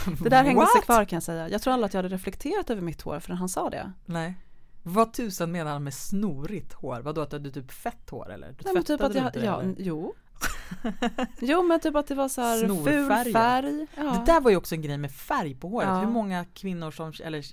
Mm. 0.06 0.18
det 0.22 0.28
där 0.28 0.44
hängde 0.44 0.66
sig 0.66 0.82
kvar 0.82 1.04
kan 1.04 1.16
jag 1.16 1.22
säga. 1.22 1.48
Jag 1.48 1.62
tror 1.62 1.74
aldrig 1.74 1.86
att 1.86 1.94
jag 1.94 2.02
hade 2.02 2.14
reflekterat 2.14 2.70
över 2.70 2.82
mitt 2.82 3.02
hår 3.02 3.20
förrän 3.20 3.36
han 3.38 3.48
sa 3.48 3.70
det. 3.70 3.92
Nej. 4.06 4.34
Vad 4.82 5.12
tusan 5.12 5.52
menar 5.52 5.72
han 5.72 5.84
med 5.84 5.94
snorigt 5.94 6.72
hår? 6.72 7.00
Vadå 7.00 7.20
att 7.20 7.30
du 7.30 7.36
hade 7.36 7.50
typ 7.50 7.72
fett 7.72 8.10
hår 8.10 8.32
eller? 8.32 8.48
Du 8.48 8.56
Nej, 8.64 8.74
men 8.74 8.84
typ 8.84 9.00
att 9.00 9.14
jag, 9.14 9.36
ja, 9.36 9.60
eller? 9.60 9.74
jo. 9.78 10.14
jo 11.40 11.62
men 11.62 11.80
typ 11.80 11.96
att 11.96 12.06
det 12.06 12.14
var 12.14 12.28
så 12.28 12.40
här 12.40 12.84
ful 12.84 13.32
färg. 13.32 13.86
Ja. 13.96 14.02
Det 14.02 14.32
där 14.32 14.40
var 14.40 14.50
ju 14.50 14.56
också 14.56 14.74
en 14.74 14.82
grej 14.82 14.98
med 14.98 15.12
färg 15.12 15.54
på 15.54 15.68
håret. 15.68 15.88
Ja. 15.88 15.98
Hur 16.00 16.08
många 16.08 16.44
kvinnor 16.44 16.90
som, 16.90 17.12
eller 17.24 17.44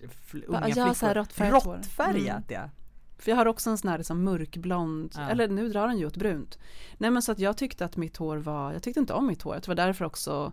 unga 0.47 0.67
ja, 0.67 0.73
flickor. 0.73 0.93
så 0.93 1.05
här 1.05 1.15
råttfärgat. 1.15 1.65
Råttfärgat 1.65 2.43
ja. 2.47 2.69
För 3.17 3.31
jag 3.31 3.35
har 3.35 3.45
också 3.45 3.69
en 3.69 3.77
sån 3.77 3.89
här 3.89 3.97
liksom 3.97 4.23
mörkblond, 4.23 5.13
Ja. 5.15 5.29
eller 5.29 5.47
nu 5.47 5.69
drar 5.69 5.87
den 5.87 5.97
ju 5.97 6.05
åt 6.05 6.17
brunt. 6.17 6.59
Nej 6.97 7.11
men 7.11 7.21
så 7.21 7.31
att 7.31 7.39
jag 7.39 7.57
tyckte 7.57 7.85
att 7.85 7.97
mitt 7.97 8.17
hår 8.17 8.37
var, 8.37 8.73
jag 8.73 8.83
tyckte 8.83 8.99
inte 8.99 9.13
om 9.13 9.27
mitt 9.27 9.41
hår. 9.41 9.55
Det 9.55 9.67
var 9.67 9.75
därför 9.75 10.05
också 10.05 10.51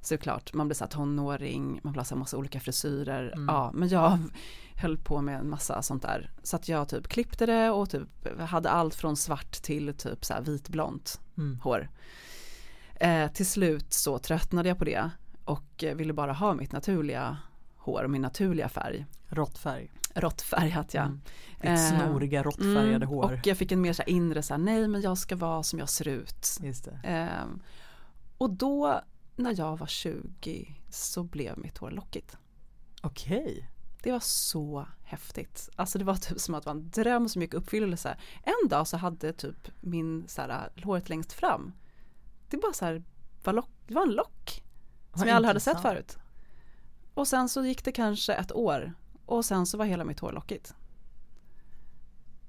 såklart, 0.00 0.54
man 0.54 0.68
blir 0.68 0.74
så 0.74 0.84
här 0.84 0.90
tonåring, 0.90 1.80
man 1.82 1.94
ha 1.94 2.04
så 2.04 2.14
här 2.14 2.18
massa 2.18 2.36
olika 2.36 2.60
frisyrer. 2.60 3.32
Mm. 3.32 3.46
Ja, 3.48 3.70
men 3.74 3.88
jag 3.88 4.18
höll 4.78 4.98
på 4.98 5.20
med 5.22 5.40
en 5.40 5.50
massa 5.50 5.82
sånt 5.82 6.02
där. 6.02 6.30
Så 6.42 6.56
att 6.56 6.68
jag 6.68 6.88
typ 6.88 7.08
klippte 7.08 7.46
det 7.46 7.70
och 7.70 7.90
typ 7.90 8.08
hade 8.40 8.70
allt 8.70 8.94
från 8.94 9.16
svart 9.16 9.52
till 9.52 9.94
typ 9.94 10.24
så 10.24 10.34
här 10.34 10.40
vitblont 10.40 11.20
Mm. 11.38 11.58
hår. 11.60 11.90
Eh, 12.94 13.32
till 13.32 13.46
slut 13.46 13.92
så 13.92 14.18
tröttnade 14.18 14.68
jag 14.68 14.78
på 14.78 14.84
det 14.84 15.10
och 15.44 15.84
eh, 15.84 15.94
ville 15.96 16.12
bara 16.12 16.32
ha 16.32 16.54
mitt 16.54 16.72
naturliga 16.72 17.36
hår 17.76 18.04
och 18.04 18.10
min 18.10 18.22
naturliga 18.22 18.68
färg. 18.68 19.06
Råttfärg. 19.28 19.90
Råttfärgat 20.14 20.94
ja. 20.94 21.02
Mm. 21.02 21.20
Ditt 21.60 21.70
Eh, 21.70 21.76
snoriga 21.76 22.42
råttfärgade 22.42 22.94
Mm, 22.94 23.08
hår. 23.08 23.32
Och 23.32 23.46
jag 23.46 23.56
fick 23.56 23.72
en 23.72 23.80
mer 23.80 23.92
så 23.92 24.02
här 24.02 24.10
inre 24.10 24.42
så 24.42 24.54
här, 24.54 24.58
nej 24.58 24.88
men 24.88 25.00
jag 25.00 25.18
ska 25.18 25.36
vara 25.36 25.62
som 25.62 25.78
jag 25.78 25.88
ser 25.88 26.08
ut. 26.08 26.58
Ehm, 27.04 27.62
och 28.38 28.50
då 28.50 29.00
när 29.36 29.54
jag 29.58 29.76
var 29.76 29.86
20 29.86 30.74
så 30.90 31.22
blev 31.22 31.58
mitt 31.58 31.78
hår 31.78 31.90
lockigt. 31.90 32.36
Okej. 33.02 33.70
Det 34.02 34.12
var 34.12 34.20
så 34.20 34.86
häftigt. 35.02 35.68
Alltså 35.76 35.98
det 35.98 36.04
var 36.04 36.16
typ 36.16 36.40
som 36.40 36.54
att 36.54 36.62
det 36.62 36.66
var 36.70 36.80
en 36.80 36.90
dröm 36.90 37.28
som 37.28 37.42
gick 37.42 37.54
i 37.54 37.56
uppfyllelse. 37.56 38.16
En 38.42 38.68
dag 38.68 38.86
så 38.86 38.96
hade 38.96 39.32
typ 39.32 39.68
min 39.80 40.28
så 40.28 40.42
här, 40.42 40.70
håret 40.84 41.08
längst 41.08 41.32
fram. 41.32 41.72
Det 42.48 42.56
bara 42.56 42.72
så 42.72 42.84
här, 42.84 43.02
var, 43.44 43.52
lock, 43.52 43.70
det 43.86 43.94
var 43.94 44.02
en 44.02 44.12
lock. 44.12 44.64
Som 45.12 45.20
Vad 45.20 45.28
jag 45.28 45.36
aldrig 45.36 45.48
hade 45.48 45.60
sett 45.60 45.82
förut. 45.82 46.18
Och 47.14 47.28
sen 47.28 47.48
så 47.48 47.64
gick 47.64 47.84
det 47.84 47.92
kanske 47.92 48.34
ett 48.34 48.52
år. 48.52 48.92
Och 49.26 49.44
sen 49.44 49.66
så 49.66 49.78
var 49.78 49.84
hela 49.84 50.04
mitt 50.04 50.20
hår 50.20 50.32
lockigt. 50.32 50.74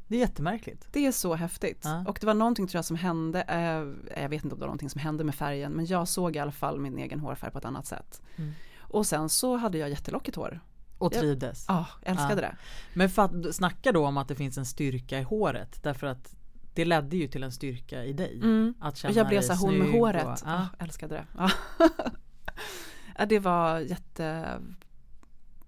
Det 0.07 0.15
är 0.15 0.19
jättemärkligt. 0.19 0.87
Det 0.91 1.05
är 1.05 1.11
så 1.11 1.35
häftigt. 1.35 1.81
Ja. 1.83 2.03
Och 2.07 2.17
det 2.21 2.27
var 2.27 2.33
någonting 2.33 2.67
tror 2.67 2.77
jag 2.77 2.85
som 2.85 2.95
hände, 2.95 3.41
eh, 3.41 4.21
jag 4.21 4.29
vet 4.29 4.43
inte 4.43 4.53
om 4.53 4.59
det 4.59 4.65
var 4.65 4.67
någonting 4.67 4.89
som 4.89 5.01
hände 5.01 5.23
med 5.23 5.35
färgen, 5.35 5.71
men 5.71 5.85
jag 5.85 6.07
såg 6.07 6.35
i 6.35 6.39
alla 6.39 6.51
fall 6.51 6.79
min 6.79 6.97
egen 6.97 7.19
hårfärg 7.19 7.51
på 7.51 7.57
ett 7.57 7.65
annat 7.65 7.85
sätt. 7.85 8.21
Mm. 8.35 8.51
Och 8.79 9.07
sen 9.07 9.29
så 9.29 9.57
hade 9.57 9.77
jag 9.77 9.89
jättelockigt 9.89 10.37
hår. 10.37 10.59
Och 10.99 11.11
trivdes. 11.13 11.65
Ja, 11.67 11.85
älskade 12.01 12.41
Ja. 12.41 12.47
det. 12.47 12.55
Men 12.93 13.09
för 13.09 13.21
att 13.21 13.55
snacka 13.55 13.91
då 13.91 14.07
om 14.07 14.17
att 14.17 14.27
det 14.27 14.35
finns 14.35 14.57
en 14.57 14.65
styrka 14.65 15.19
i 15.19 15.23
håret 15.23 15.83
därför 15.83 16.07
att 16.07 16.35
det 16.73 16.85
ledde 16.85 17.17
ju 17.17 17.27
till 17.27 17.43
en 17.43 17.51
styrka 17.51 18.03
i 18.05 18.13
dig. 18.13 18.35
Mm. 18.35 18.73
Att 18.79 18.97
känna 18.97 19.13
jag 19.13 19.27
blev 19.27 19.41
så 19.41 19.53
hon 19.53 19.77
med 19.77 19.91
håret. 19.91 20.25
Och, 20.25 20.31
Ja. 20.31 20.37
ja. 20.45 20.67
älskade 20.85 21.15
det. 21.15 21.25
Ja. 23.17 23.25
det 23.25 23.39
var 23.39 23.79
jätte 23.79 24.45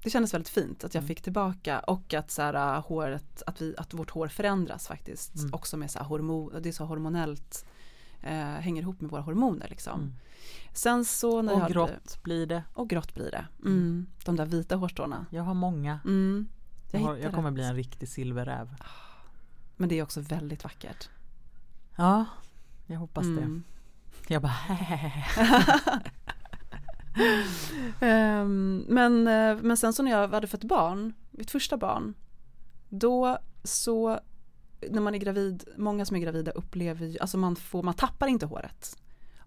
det 0.04 0.10
kändes 0.10 0.34
väldigt 0.34 0.50
fint 0.50 0.84
att 0.84 0.94
jag 0.94 1.02
Mm. 1.02 1.08
fick 1.08 1.22
tillbaka 1.22 1.80
och 1.80 2.14
att 2.14 2.32
så 2.32 2.42
här, 2.42 2.80
håret, 2.82 3.44
att, 3.48 3.62
vi, 3.62 3.76
att 3.78 3.94
vårt 3.94 4.10
hår 4.12 4.28
förändras 4.28 4.88
faktiskt. 4.88 5.36
Mm. 5.36 5.54
Också 5.54 5.78
med 5.78 5.92
så 5.92 6.00
här 6.00 6.06
hormon, 6.06 6.54
det 6.62 6.70
är 6.70 6.74
så 6.74 6.86
hormonellt, 6.86 7.66
eh, 8.24 8.34
hänger 8.36 8.82
ihop 8.82 9.02
med 9.02 9.12
våra 9.12 9.22
hormoner 9.22 9.68
liksom. 9.70 10.00
Mm. 10.00 10.14
Sen 10.74 11.06
så 11.06 11.42
när 11.42 11.52
jag 11.52 11.56
Och 11.56 11.62
hade- 11.62 11.74
grått 11.74 12.24
blir 12.24 12.46
det. 12.46 12.64
Och 12.74 12.90
grått 12.90 13.14
blir 13.14 13.32
det. 13.32 13.46
Mm. 13.66 14.08
De 14.26 14.36
där 14.36 14.46
vita 14.46 14.76
hårstråna. 14.76 15.26
Jag 15.30 15.44
har 15.44 15.54
många. 15.54 16.00
Mm. 16.06 16.48
Jag, 16.92 17.00
har, 17.00 17.08
hittade 17.08 17.24
jag 17.24 17.34
kommer 17.34 17.50
rätt. 17.50 17.54
bli 17.56 17.64
en 17.64 17.76
riktig 17.76 18.10
silverräv. 18.10 18.76
Men 19.78 19.90
det 19.90 20.00
är 20.00 20.04
också 20.04 20.22
väldigt 20.22 20.64
vackert. 20.64 21.10
Ja, 21.96 22.26
jag 22.88 23.00
hoppas 23.00 23.26
Mm. 23.26 23.64
det. 24.28 24.34
Jag 24.34 24.42
bara 24.42 24.56
Ehm, 28.00 28.86
men, 28.90 29.28
eh, 29.28 29.58
men 29.62 29.78
sen 29.78 29.94
så 29.94 30.04
när 30.04 30.12
jag 30.12 30.28
hade 30.28 30.48
fött 30.48 30.64
barn, 30.64 31.14
mitt 31.32 31.52
första 31.52 31.78
barn, 31.78 32.14
då 32.90 33.38
så 33.64 34.20
när 34.90 35.02
man 35.02 35.16
är 35.16 35.20
gravid, 35.20 35.64
många 35.78 36.06
som 36.06 36.16
är 36.16 36.22
gravida 36.22 36.52
upplever 36.52 37.06
ju, 37.06 37.20
alltså 37.20 37.38
man 37.38 37.56
får, 37.56 37.84
man 37.84 37.94
tappar 37.94 38.28
inte 38.28 38.46
håret. 38.46 38.98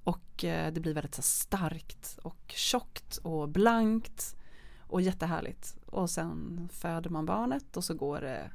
Och 0.04 0.44
eh, 0.44 0.72
det 0.72 0.80
blir 0.80 0.94
väldigt 0.94 1.14
så 1.14 1.22
starkt 1.22 2.18
och 2.22 2.44
tjockt 2.46 3.16
och 3.16 3.48
blankt 3.48 4.36
och 4.78 5.02
jättehärligt. 5.02 5.76
Och 5.86 6.10
sen 6.10 6.68
föder 6.72 7.10
man 7.10 7.26
barnet 7.26 7.76
och 7.76 7.84
så 7.84 7.94
går 7.94 8.20
det, 8.20 8.50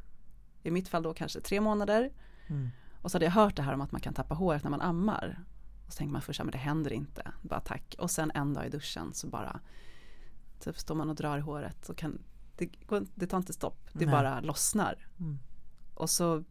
i 0.64 0.72
mitt 0.72 0.88
fall 0.88 1.04
då 1.04 1.14
kanske 1.14 1.42
tre 1.42 1.62
månader. 1.62 2.12
mm. 2.48 2.70
Och 3.02 3.12
så 3.12 3.16
hade 3.16 3.26
jag 3.26 3.32
hört 3.32 3.56
det 3.56 3.62
här 3.62 3.74
om 3.74 3.82
att 3.82 3.92
man 3.92 4.02
kan 4.02 4.14
tappa 4.14 4.36
håret 4.36 4.64
när 4.64 4.70
man 4.70 4.82
ammar. 4.82 5.44
Och 5.88 5.94
så 5.94 5.98
tänker 5.98 6.14
man 6.14 6.22
först, 6.22 6.40
ja, 6.40 6.46
men 6.46 6.52
det 6.52 6.58
händer 6.58 6.94
inte, 6.94 7.32
bara 7.42 7.60
tack. 7.60 7.96
Och 8.00 8.12
sen 8.12 8.32
en 8.36 8.54
dag 8.54 8.66
i 8.66 8.70
duschen 8.70 9.14
så 9.14 9.28
bara 9.28 9.60
typ 10.60 10.80
står 10.80 10.96
man 10.96 11.10
och 11.10 11.16
drar 11.16 11.38
i 11.38 11.42
håret 11.42 11.90
och 11.90 11.98
kan, 11.98 12.22
det, 12.56 12.70
det 13.16 13.28
tar 13.28 13.38
inte 13.38 13.54
stopp, 13.54 13.90
det 13.94 14.06
Nej. 14.06 14.12
bara 14.12 14.40
lossnar. 14.40 15.08
Mm. 15.20 15.40
Och 15.94 16.10
så 16.10 16.44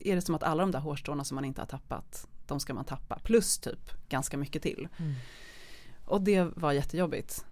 är 0.00 0.14
det 0.14 0.22
som 0.22 0.34
att 0.34 0.42
alla 0.42 0.62
de 0.62 0.70
där 0.70 0.80
hårstråna 0.80 1.24
som 1.24 1.34
man 1.34 1.44
inte 1.44 1.60
har 1.60 1.66
tappat, 1.66 2.28
de 2.46 2.60
ska 2.60 2.74
man 2.74 2.84
tappa. 2.84 3.18
Plus 3.18 3.58
typ 3.58 4.08
ganska 4.08 4.36
mycket 4.36 4.62
till. 4.62 4.88
Mm. 4.98 5.14
Och 6.04 6.22
det 6.22 6.44
var 6.56 6.72
jättejobbigt. 6.72 7.44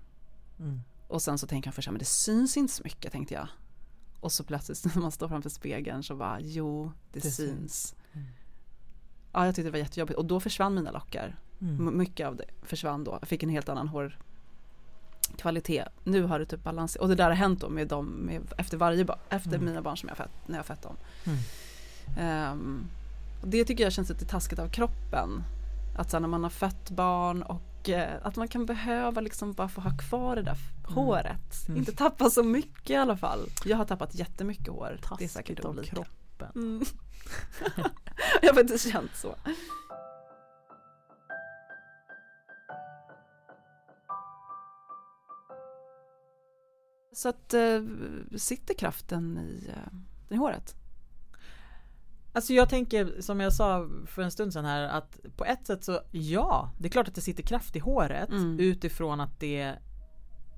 Mm. 0.58 0.80
Och 1.08 1.22
sen 1.22 1.38
så 1.38 1.46
tänker 1.46 1.68
jag 1.68 1.74
först, 1.74 1.88
men 1.88 1.98
det 1.98 2.04
syns 2.04 2.56
inte 2.56 2.72
så 2.72 2.82
mycket 2.84 3.12
tänkte 3.12 3.34
jag. 3.34 3.48
Och 4.20 4.32
så 4.32 4.44
plötsligt 4.44 4.84
när 4.94 5.02
man 5.02 5.12
står 5.12 5.28
framför 5.28 5.50
spegeln 5.50 6.02
så 6.02 6.16
bara, 6.16 6.40
jo, 6.40 6.92
det, 7.12 7.20
Det 7.20 7.30
syns. 7.30 7.36
syns. 7.36 7.94
Mm. 8.12 8.26
Ja, 9.32 9.46
jag 9.46 9.54
tyckte 9.54 9.68
det 9.68 9.72
var 9.72 9.78
jättejobbigt 9.78 10.18
och 10.18 10.24
då 10.24 10.40
försvann 10.40 10.74
mina 10.74 10.90
lockar. 10.90 11.38
Mm. 11.60 11.98
Mycket 11.98 12.26
av 12.26 12.36
det 12.36 12.44
försvann 12.62 13.04
då. 13.04 13.18
Jag 13.20 13.28
fick 13.28 13.42
en 13.42 13.48
helt 13.48 13.68
annan 13.68 13.88
hårkvalitet. 13.88 15.88
Nu 16.04 16.22
har 16.22 16.38
det 16.38 16.46
typ 16.46 16.62
balanserat. 16.62 17.02
Och 17.02 17.08
det 17.08 17.14
där 17.14 17.24
har 17.28 17.36
hänt 17.36 17.60
då 17.60 17.68
med 17.68 17.88
dem, 17.88 18.06
med, 18.06 18.52
efter 18.58 18.76
varje 18.76 19.06
efter 19.30 19.50
Mm. 19.54 19.64
mina 19.64 19.82
barn 19.82 19.96
som 19.96 20.08
jag 20.08 20.16
fött, 20.18 20.48
när 20.48 20.56
jag 20.56 20.66
fött 20.66 20.82
dem. 20.82 20.96
Mm. 21.24 21.38
Ehm, 22.18 22.86
och 23.42 23.48
det 23.48 23.64
tycker 23.64 23.84
jag 23.84 23.92
känns 23.92 24.08
lite 24.08 24.24
taskigt 24.24 24.58
av 24.58 24.68
kroppen. 24.68 25.44
Att 25.96 26.10
sen 26.10 26.22
när 26.22 26.28
man 26.28 26.42
har 26.42 26.50
fött 26.50 26.90
barn 26.90 27.42
och 27.42 27.88
eh, 27.88 28.14
att 28.22 28.36
man 28.36 28.48
kan 28.48 28.66
behöva 28.66 29.20
liksom 29.20 29.52
bara 29.52 29.68
få 29.68 29.80
ha 29.80 29.96
kvar 29.96 30.36
det 30.36 30.42
där 30.42 30.58
Mm. 30.88 30.94
håret. 30.96 31.68
Mm. 31.68 31.78
Inte 31.78 31.92
tappa 31.92 32.30
så 32.30 32.42
mycket 32.42 32.90
i 32.90 32.94
alla 32.96 33.16
fall. 33.16 33.48
Jag 33.64 33.76
har 33.76 33.84
tappat 33.84 34.14
jättemycket 34.14 34.68
hår. 34.68 35.00
det 35.18 35.24
är 35.24 35.28
säkert 35.28 35.62
Taskigt 35.62 35.88
av 35.88 36.04
kroppen. 36.04 36.48
Mm. 36.54 36.84
jag 38.42 38.48
har 38.48 38.54
faktiskt 38.54 38.92
känt 38.92 39.16
så. 39.16 39.34
Så 47.12 47.28
att 47.28 47.54
eh, 47.54 47.82
sitter 48.36 48.74
kraften 48.74 49.38
i, 49.38 49.68
eh, 49.68 50.34
i 50.34 50.36
håret? 50.36 50.76
Alltså 52.36 52.52
jag 52.52 52.68
tänker 52.68 53.20
som 53.20 53.40
jag 53.40 53.52
sa 53.52 53.88
för 54.06 54.22
en 54.22 54.30
stund 54.30 54.52
sedan 54.52 54.64
här 54.64 54.82
att 54.88 55.20
på 55.36 55.44
ett 55.44 55.66
sätt 55.66 55.84
så 55.84 56.00
ja, 56.10 56.72
det 56.78 56.88
är 56.88 56.90
klart 56.90 57.08
att 57.08 57.14
det 57.14 57.20
sitter 57.20 57.42
kraft 57.42 57.76
i 57.76 57.78
håret 57.78 58.30
Mm. 58.30 58.58
utifrån 58.60 59.20
att 59.20 59.40
det 59.40 59.74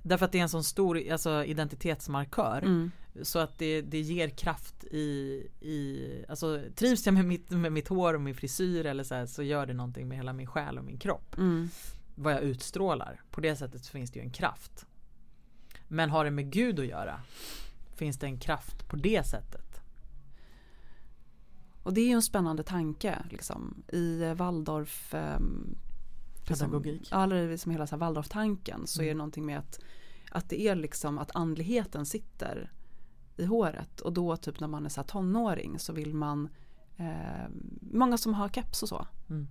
Därför 0.03 0.25
att 0.27 0.33
det 0.33 0.39
är 0.39 0.43
en 0.43 0.49
sån 0.49 0.65
stor 0.65 1.11
alltså, 1.13 1.45
identitetsmarkör 1.45 2.63
Mm. 2.63 2.91
så 3.23 3.39
att 3.39 3.59
det, 3.59 3.83
det 3.83 4.01
ger 4.01 4.29
kraft 4.29 4.85
i, 4.85 5.01
i 5.61 6.09
Alltså 6.29 6.61
trivs 6.75 7.07
jag 7.07 7.15
med 7.15 7.25
mitt, 7.25 7.51
med 7.51 7.73
mitt 7.73 7.89
hår 7.89 8.15
och 8.15 8.21
min 8.21 8.35
frisyr 8.35 8.87
eller 8.87 9.05
så 9.05 9.15
här, 9.15 9.27
så 9.27 9.43
gör 9.43 9.67
det 9.67 9.73
någonting 9.75 10.09
med 10.09 10.17
hela 10.19 10.33
min 10.33 10.47
själ 10.47 10.79
och 10.79 10.85
min 10.85 10.99
kropp 10.99 11.37
Mm. 11.39 11.69
Vad 12.15 12.33
jag 12.33 12.43
utstrålar 12.43 13.21
På 13.31 13.41
det 13.41 13.57
sättet 13.57 13.85
så 13.85 13.91
finns 13.93 14.11
det 14.11 14.19
ju 14.19 14.25
en 14.25 14.31
kraft 14.33 14.87
Men 15.89 16.11
har 16.11 16.25
det 16.25 16.31
med 16.31 16.51
Gud 16.53 16.81
att 16.81 16.87
göra 16.87 17.21
Finns 17.97 18.19
det 18.19 18.27
en 18.27 18.39
kraft 18.39 18.89
på 18.89 18.97
det 18.97 19.27
sättet? 19.27 19.66
Och 21.87 21.95
det 21.95 22.01
är 22.01 22.07
ju 22.07 22.13
en 22.13 22.23
spännande 22.23 22.63
tanke 22.63 23.19
liksom 23.31 23.83
i 23.93 24.23
eh, 24.23 24.35
Waldorf 24.35 25.15
liksom- 26.49 26.71
Pedagogik. 26.71 27.09
Eller 27.13 27.49
liksom 27.51 27.73
hela 27.73 27.87
så 27.87 27.97
Waldorf-tanken 27.97 28.87
så 28.87 29.01
är 29.01 29.05
det 29.05 29.11
Mm. 29.11 29.19
någonting 29.19 29.47
med 29.47 29.59
att, 29.59 29.81
att 30.31 30.49
det 30.49 30.61
är 30.61 30.75
liksom 30.75 31.19
att 31.19 31.31
andligheten 31.37 32.07
sitter 32.07 32.73
i 33.37 33.45
håret 33.45 34.01
och 34.01 34.13
då 34.13 34.37
typ 34.37 34.61
när 34.61 34.69
man 34.69 34.85
är 34.85 34.89
så 34.89 35.03
tonåring 35.03 35.79
så 35.79 35.93
vill 35.93 36.15
man 36.15 36.49
eh, 36.97 37.49
många 37.81 38.19
som 38.19 38.35
har 38.35 38.49
keps 38.49 38.83
och 38.83 38.89
så 38.89 39.07
Mm. 39.29 39.49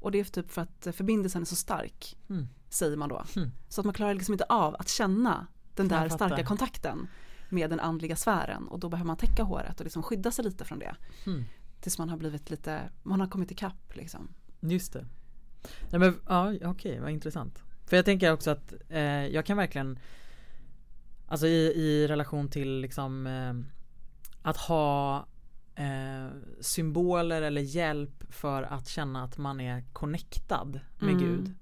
och 0.00 0.10
det 0.12 0.20
är 0.20 0.24
typ 0.24 0.50
för 0.50 0.62
att 0.62 0.88
förbindelsen 0.96 1.42
är 1.42 1.46
så 1.46 1.56
stark 1.56 2.16
Mm. 2.30 2.48
säger 2.68 2.96
man 2.96 3.08
då 3.08 3.24
Mm. 3.36 3.50
så 3.68 3.80
att 3.80 3.84
man 3.84 3.94
klarar 3.94 4.14
liksom 4.14 4.34
inte 4.34 4.44
av 4.44 4.74
att 4.78 4.88
känna 4.88 5.46
den 5.74 5.88
där 5.88 6.08
starka 6.08 6.44
kontakten 6.44 7.08
med 7.48 7.70
den 7.70 7.80
andliga 7.80 8.16
sfären 8.16 8.68
och 8.68 8.78
då 8.78 8.88
behöver 8.88 9.06
man 9.06 9.16
täcka 9.16 9.42
håret 9.42 9.80
och 9.80 9.84
liksom 9.84 10.02
skydda 10.02 10.30
sig 10.30 10.44
lite 10.44 10.64
från 10.64 10.78
det 10.78 10.96
Mm. 11.26 11.44
Tills 11.80 11.98
man 11.98 12.08
har 12.08 12.16
blivit 12.16 12.50
lite, 12.50 12.90
man 13.02 13.20
har 13.20 13.26
kommit 13.28 13.50
ikapp 13.50 13.96
liksom. 13.96 14.28
Just 14.60 14.92
det. 14.92 15.06
Nej, 15.90 16.00
men, 16.00 16.20
ja, 16.28 16.54
okej, 16.64 17.00
vad 17.00 17.10
intressant. 17.10 17.62
För 17.86 17.96
jag 17.96 18.04
tänker 18.04 18.32
också 18.32 18.50
att 18.50 18.74
eh, 18.88 19.00
jag 19.26 19.46
kan 19.46 19.56
verkligen 19.56 19.98
Alltså 21.26 21.46
i, 21.46 21.72
i 21.74 22.06
relation 22.08 22.48
till 22.48 22.80
liksom 22.80 23.26
eh, 23.26 23.54
Att 24.42 24.56
ha 24.56 25.26
eh, 25.74 26.26
Symboler 26.60 27.42
eller 27.42 27.60
hjälp 27.60 28.24
för 28.32 28.62
att 28.62 28.88
känna 28.88 29.24
att 29.24 29.38
man 29.38 29.60
är 29.60 29.84
connectad 29.92 30.80
med 30.98 31.14
Mm. 31.14 31.18
Gud 31.18 31.54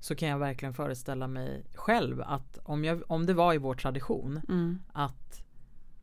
Så 0.00 0.14
kan 0.14 0.28
jag 0.28 0.38
verkligen 0.38 0.74
föreställa 0.74 1.26
mig 1.26 1.64
själv 1.74 2.22
att 2.22 2.58
om, 2.62 2.84
jag, 2.84 3.02
om 3.06 3.26
det 3.26 3.34
var 3.34 3.54
i 3.54 3.58
vår 3.58 3.74
tradition 3.74 4.40
Mm. 4.48 4.78
att 4.92 5.44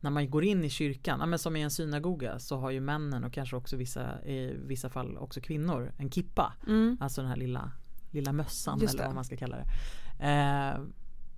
när 0.00 0.10
man 0.10 0.30
går 0.30 0.44
in 0.44 0.64
i 0.64 0.70
kyrkan, 0.70 1.30
ja, 1.30 1.38
som 1.38 1.56
i 1.56 1.62
en 1.62 1.70
synagoga 1.70 2.38
så 2.38 2.56
har 2.58 2.70
ju 2.70 2.80
männen 2.80 3.24
och 3.24 3.32
kanske 3.32 3.56
också 3.56 3.76
vissa 3.76 4.22
i 4.24 4.56
vissa 4.66 4.88
fall 4.90 5.18
också 5.18 5.40
kvinnor 5.40 5.92
en 5.96 6.10
kippa. 6.10 6.52
Mm. 6.66 6.96
Alltså 7.00 7.20
den 7.20 7.28
här 7.30 7.36
lilla, 7.36 7.72
lilla 8.10 8.32
mössan 8.32 8.78
eller 8.82 9.04
vad 9.06 9.14
man 9.14 9.24
ska 9.24 9.36
kalla 9.36 9.56
det. 9.56 9.66
Eh, 10.26 10.80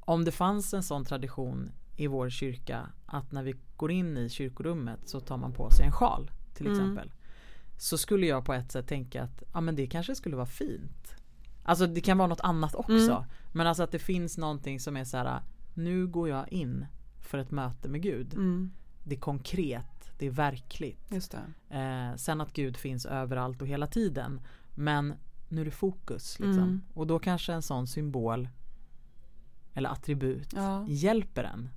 om 0.01 0.25
det 0.25 0.33
fanns 0.33 0.75
en 0.75 0.83
sån 0.83 1.05
tradition 1.05 1.71
i 1.97 2.07
vår 2.07 2.31
kyrka 2.31 2.87
att 3.07 3.33
när 3.33 3.43
vi 3.43 3.55
går 3.77 3.91
in 3.91 4.17
i 4.17 4.29
kyrkorummet 4.29 5.01
så 5.09 5.21
tar 5.21 5.37
man 5.37 5.53
på 5.53 5.71
sig 5.71 5.87
en 5.87 5.93
sjal 5.93 6.31
till 6.55 6.67
Mm. 6.67 6.79
exempel. 6.79 7.13
Så 7.79 7.99
skulle 7.99 8.27
jag 8.27 8.45
på 8.45 8.53
ett 8.53 8.73
sätt 8.73 8.87
tänka 8.89 9.23
att 9.23 9.43
ja, 9.53 9.61
men 9.61 9.77
det 9.77 9.87
kanske 9.87 10.15
skulle 10.15 10.37
vara 10.37 10.47
fint. 10.47 11.15
Alltså 11.63 11.87
det 11.87 12.01
kan 12.01 12.19
vara 12.19 12.29
något 12.29 12.41
annat 12.41 12.75
också. 12.75 12.93
Mm. 13.13 13.25
Men 13.53 13.67
alltså 13.67 13.83
att 13.83 13.91
det 13.93 13.99
finns 13.99 14.39
någonting 14.39 14.81
som 14.81 14.97
är 14.97 15.05
så 15.05 15.17
här. 15.17 15.41
Nu 15.75 16.07
går 16.07 16.29
jag 16.29 16.49
in 16.53 16.87
för 17.23 17.39
ett 17.39 17.51
möte 17.51 17.89
med 17.89 18.03
Gud. 18.03 18.35
Mm. 18.35 18.71
Det 19.05 19.15
är 19.17 19.21
konkret, 19.21 20.13
det 20.19 20.27
är 20.27 20.31
verkligt. 20.31 21.07
Just 21.13 21.31
det. 21.69 21.77
Eh, 21.79 22.17
sen 22.17 22.41
att 22.41 22.53
Gud 22.53 22.77
finns 22.77 23.07
överallt 23.07 23.63
och 23.63 23.69
hela 23.69 23.87
tiden. 23.87 24.41
Men 24.75 25.15
nu 25.49 25.61
är 25.61 25.65
det 25.65 25.71
fokus 25.71 26.39
liksom. 26.39 26.63
Mm. 26.63 26.81
Och 26.95 27.07
då 27.07 27.19
kanske 27.19 27.53
en 27.53 27.63
sån 27.63 27.87
symbol 27.87 28.49
eller 29.75 29.89
attribut 29.91 30.53
Ja. 30.53 30.87
hjälper 30.89 31.45
en. 31.45 31.69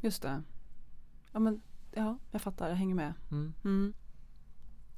Just 0.00 0.22
det. 0.22 0.42
Ja 1.32 1.38
men, 1.38 1.60
ja, 1.94 2.18
jag 2.30 2.42
fattar, 2.42 2.68
jag 2.68 2.76
hänger 2.76 2.94
med. 2.94 3.12
Mm. 3.30 3.54
Mm. 3.64 3.94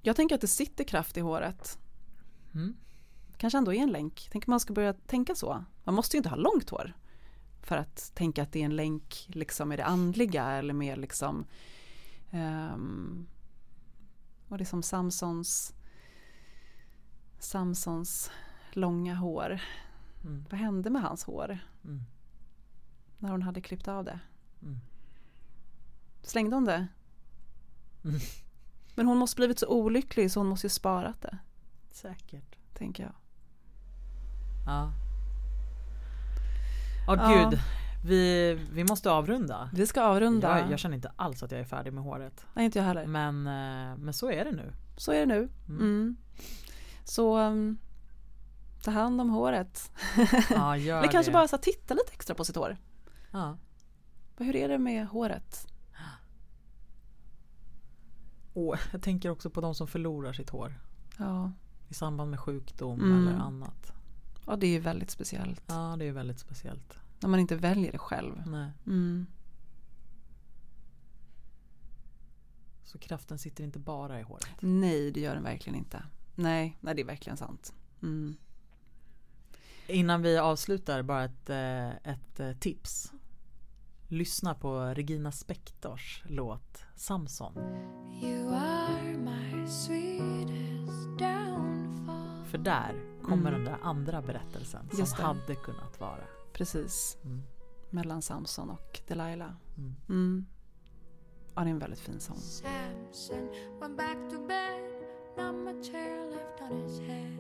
Jag 0.03 0.17
tänker 0.17 0.35
att 0.35 0.41
det 0.41 0.47
sitter 0.47 0.85
kraft 0.85 1.17
i 1.17 1.21
håret. 1.21 1.79
Mm. 2.55 2.77
Kanske 3.37 3.59
ändå 3.59 3.75
är 3.75 3.83
en 3.83 3.91
länk. 3.93 4.29
Tänk 4.33 4.49
om 4.49 4.51
man 4.53 4.61
ska 4.61 4.73
börja 4.73 4.93
tänka 4.93 5.35
så. 5.35 5.65
Man 5.85 5.95
måste 5.95 6.17
ju 6.17 6.19
inte 6.19 6.29
ha 6.29 6.37
långt 6.37 6.71
hår. 6.71 6.93
För 7.69 7.77
att 7.77 8.13
tänka 8.15 8.43
att 8.43 8.53
det 8.53 8.61
är 8.61 8.65
en 8.65 8.77
länk 8.77 9.27
liksom 9.29 9.69
med 9.69 9.79
det 9.79 9.85
andliga 9.85 10.45
eller 10.51 10.75
med 10.75 10.99
liksom 10.99 11.45
um, 12.33 13.27
och 14.49 14.59
det 14.59 14.65
är 14.65 14.67
som 14.67 14.83
Samsons 14.83 15.75
Samsons 17.39 18.31
långa 18.73 19.15
hår. 19.15 19.61
Mm. 20.25 20.45
Vad 20.51 20.61
hände 20.61 20.91
med 20.91 21.03
hans 21.03 21.25
hår 21.25 21.59
Mm. 21.85 22.03
när 23.19 23.31
hon 23.31 23.43
hade 23.43 23.61
klippt 23.61 23.89
av 23.89 24.05
det? 24.05 24.21
Mm. 24.63 24.79
Slängde 26.23 26.57
hon 26.57 26.65
det? 26.65 26.87
Mm. 28.05 28.21
Men 28.95 29.07
hon 29.07 29.19
måste 29.19 29.37
blivit 29.37 29.59
så 29.59 29.69
olycklig 29.69 30.33
så 30.33 30.41
hon 30.41 30.47
måste 30.47 30.67
ju 30.67 30.71
sparat 30.71 31.23
det, 31.23 31.39
Säkert. 31.91 32.57
tänker 32.75 33.03
jag. 33.03 33.15
Ja. 34.67 34.93
Åh 37.09 37.15
Ja. 37.19 37.49
gud. 37.51 37.61
Vi, 38.05 38.55
vi 38.73 38.85
måste 38.85 39.11
avrunda. 39.11 39.71
Vi 39.73 39.87
ska 39.87 40.03
avrunda. 40.03 40.59
Jag, 40.61 40.71
jag 40.73 40.79
känner 40.79 40.97
inte 40.97 41.13
alls 41.17 41.43
att 41.43 41.51
jag 41.51 41.61
är 41.61 41.65
färdig 41.65 41.93
med 41.93 42.05
håret. 42.05 42.47
Nej, 42.55 42.65
inte 42.65 42.79
jag 42.79 42.87
heller. 42.87 43.07
Men, 43.07 43.47
eh, 43.47 43.97
men 43.99 44.13
så 44.15 44.31
är 44.31 44.45
det 44.45 44.51
nu. 44.53 44.73
Så 44.97 45.13
är 45.13 45.21
det 45.21 45.27
nu. 45.27 45.49
Mm. 45.69 45.81
Mm. 45.81 46.17
Så 47.05 47.39
um, 47.39 47.79
ta 48.83 48.91
hand 48.91 49.21
om 49.21 49.31
håret. 49.31 49.93
Ja, 50.51 50.77
gör 50.77 50.99
Eller 50.99 51.13
kanske 51.13 51.31
det. 51.31 51.35
bara 51.35 51.49
så 51.49 51.59
titta 51.59 51.95
lite 51.95 52.13
extra 52.13 52.35
på 52.35 52.45
sitt 52.45 52.57
hår. 52.57 52.77
Ja. 53.31 53.57
Hur 54.37 54.57
är 54.57 54.69
det 54.69 54.79
med 54.79 55.07
håret? 55.07 55.67
Och 58.55 58.77
jag 58.93 59.03
tänker 59.03 59.31
också 59.31 59.51
på 59.51 59.61
de 59.61 59.75
som 59.75 59.87
förlorar 59.87 60.33
sitt 60.33 60.51
hår. 60.51 60.75
Ja, 61.19 61.53
I 61.89 61.95
samband 61.95 62.31
med 62.31 62.41
sjukdom 62.41 63.01
Mm. 63.01 63.29
eller 63.29 63.39
annat. 63.39 63.93
Ja 64.49 64.57
det 64.57 64.67
är 64.67 64.71
ju 64.71 64.79
väldigt 64.79 65.11
speciellt. 65.11 65.63
Ja, 65.67 65.97
det 65.99 66.05
är 66.05 66.13
väldigt 66.13 66.39
speciellt. 66.39 66.99
När 67.21 67.29
man 67.29 67.41
inte 67.41 67.57
väljer 67.57 67.93
det 67.93 67.99
själv. 67.99 68.43
Nej. 68.47 68.71
Mm. 68.87 69.27
Så 72.85 72.99
kraften 72.99 73.39
sitter 73.39 73.65
inte 73.65 73.79
bara 73.79 74.21
i 74.21 74.23
håret. 74.23 74.49
Nej, 74.61 75.11
det 75.11 75.21
gör 75.21 75.35
den 75.35 75.45
verkligen 75.45 75.79
inte. 75.79 76.03
Nej, 76.35 76.79
nej 76.81 76.95
det 76.95 77.03
är 77.03 77.07
verkligen 77.07 77.37
sant. 77.37 77.75
Mm. 78.03 78.37
Innan 79.87 80.23
vi 80.23 80.39
avslutar 80.39 81.03
bara 81.03 81.25
ett, 81.25 81.51
eh, 81.51 82.13
ett 82.13 82.41
eh, 82.41 82.53
tips. 82.53 83.13
Lyssna 84.09 84.55
på 84.55 84.81
Regina 84.81 85.33
Spektors 85.33 86.23
låt 86.27 86.85
Samson. 86.97 87.55
You 88.23 88.55
are 88.55 89.19
my 89.19 89.67
sweetest 89.67 91.19
downfall. 91.19 92.45
För 92.51 92.59
där 92.59 93.18
kommer 93.29 93.53
Mm. 93.53 93.53
den 93.53 93.65
där 93.65 93.79
andra 93.83 94.23
berättelsen 94.23 94.89
som 94.91 94.99
Just 94.99 95.17
det. 95.17 95.23
hade 95.23 95.55
kunnat 95.55 96.01
vara. 96.01 96.25
Precis, 96.53 97.19
Mm. 97.25 97.43
mellan 97.91 98.23
Samson 98.23 98.71
och 98.71 99.01
Delilah. 99.07 99.51
Mm. 99.79 99.95
Mm. 100.09 100.47
Ja, 101.55 101.63
det 101.63 101.69
är 101.69 101.73
en 101.73 101.79
väldigt 101.79 102.01
fin 102.01 102.21
sång. 102.21 102.37
Samson 102.37 103.49
went 103.81 103.97
back 103.97 104.17
to 104.31 104.39
bed, 104.47 104.81
not 105.37 105.55
much 105.75 105.93
hair 105.93 106.31
left 106.31 106.61
on 106.71 106.83
his 106.83 107.01
head. 107.01 107.39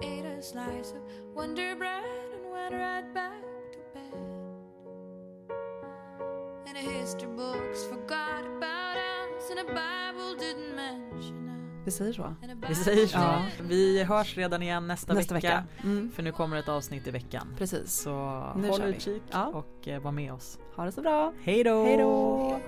He 0.00 0.20
ate 0.20 0.38
a 0.38 0.42
slice 0.42 0.92
of 0.96 1.02
Wonder 1.36 1.76
Bread 1.76 2.04
and 2.34 2.52
went 2.52 2.72
right 2.72 3.14
back 3.14 3.42
to 3.72 3.78
bed. 3.94 4.14
And 6.66 6.74
the 6.76 6.90
history 7.00 7.28
books 7.36 7.84
forgot 7.88 8.44
about 8.56 8.96
us, 8.96 9.50
and 9.50 9.58
the 9.58 9.72
Bible 9.74 10.34
didn't 10.38 10.74
mention. 10.76 11.43
Vi 11.84 11.90
säger 11.90 12.12
så. 12.12 12.34
Vi 12.68 12.74
säger 12.74 13.06
så. 13.06 13.18
Ja. 13.18 13.42
Vi 13.62 14.02
hörs 14.04 14.36
redan 14.36 14.62
igen 14.62 14.86
nästa, 14.86 15.14
Nästa 15.14 15.34
vecka. 15.34 15.48
vecka. 15.48 15.64
Mm. 15.88 16.10
För 16.14 16.22
nu 16.22 16.32
kommer 16.32 16.56
ett 16.56 16.68
avsnitt 16.68 17.06
i 17.06 17.10
veckan. 17.10 17.54
Precis. 17.58 17.92
Så 17.92 18.42
Nu 18.56 18.68
håll 18.68 18.82
utkik 18.82 19.22
Ja. 19.30 19.46
och 19.46 19.88
eh, 19.88 20.02
var 20.02 20.12
med 20.12 20.32
oss. 20.32 20.58
Ha 20.76 20.84
det 20.84 20.92
så 20.92 21.00
bra. 21.02 21.32
Hej 21.42 21.64
då! 21.64 21.84
Hej 21.84 21.96
då! 21.96 22.60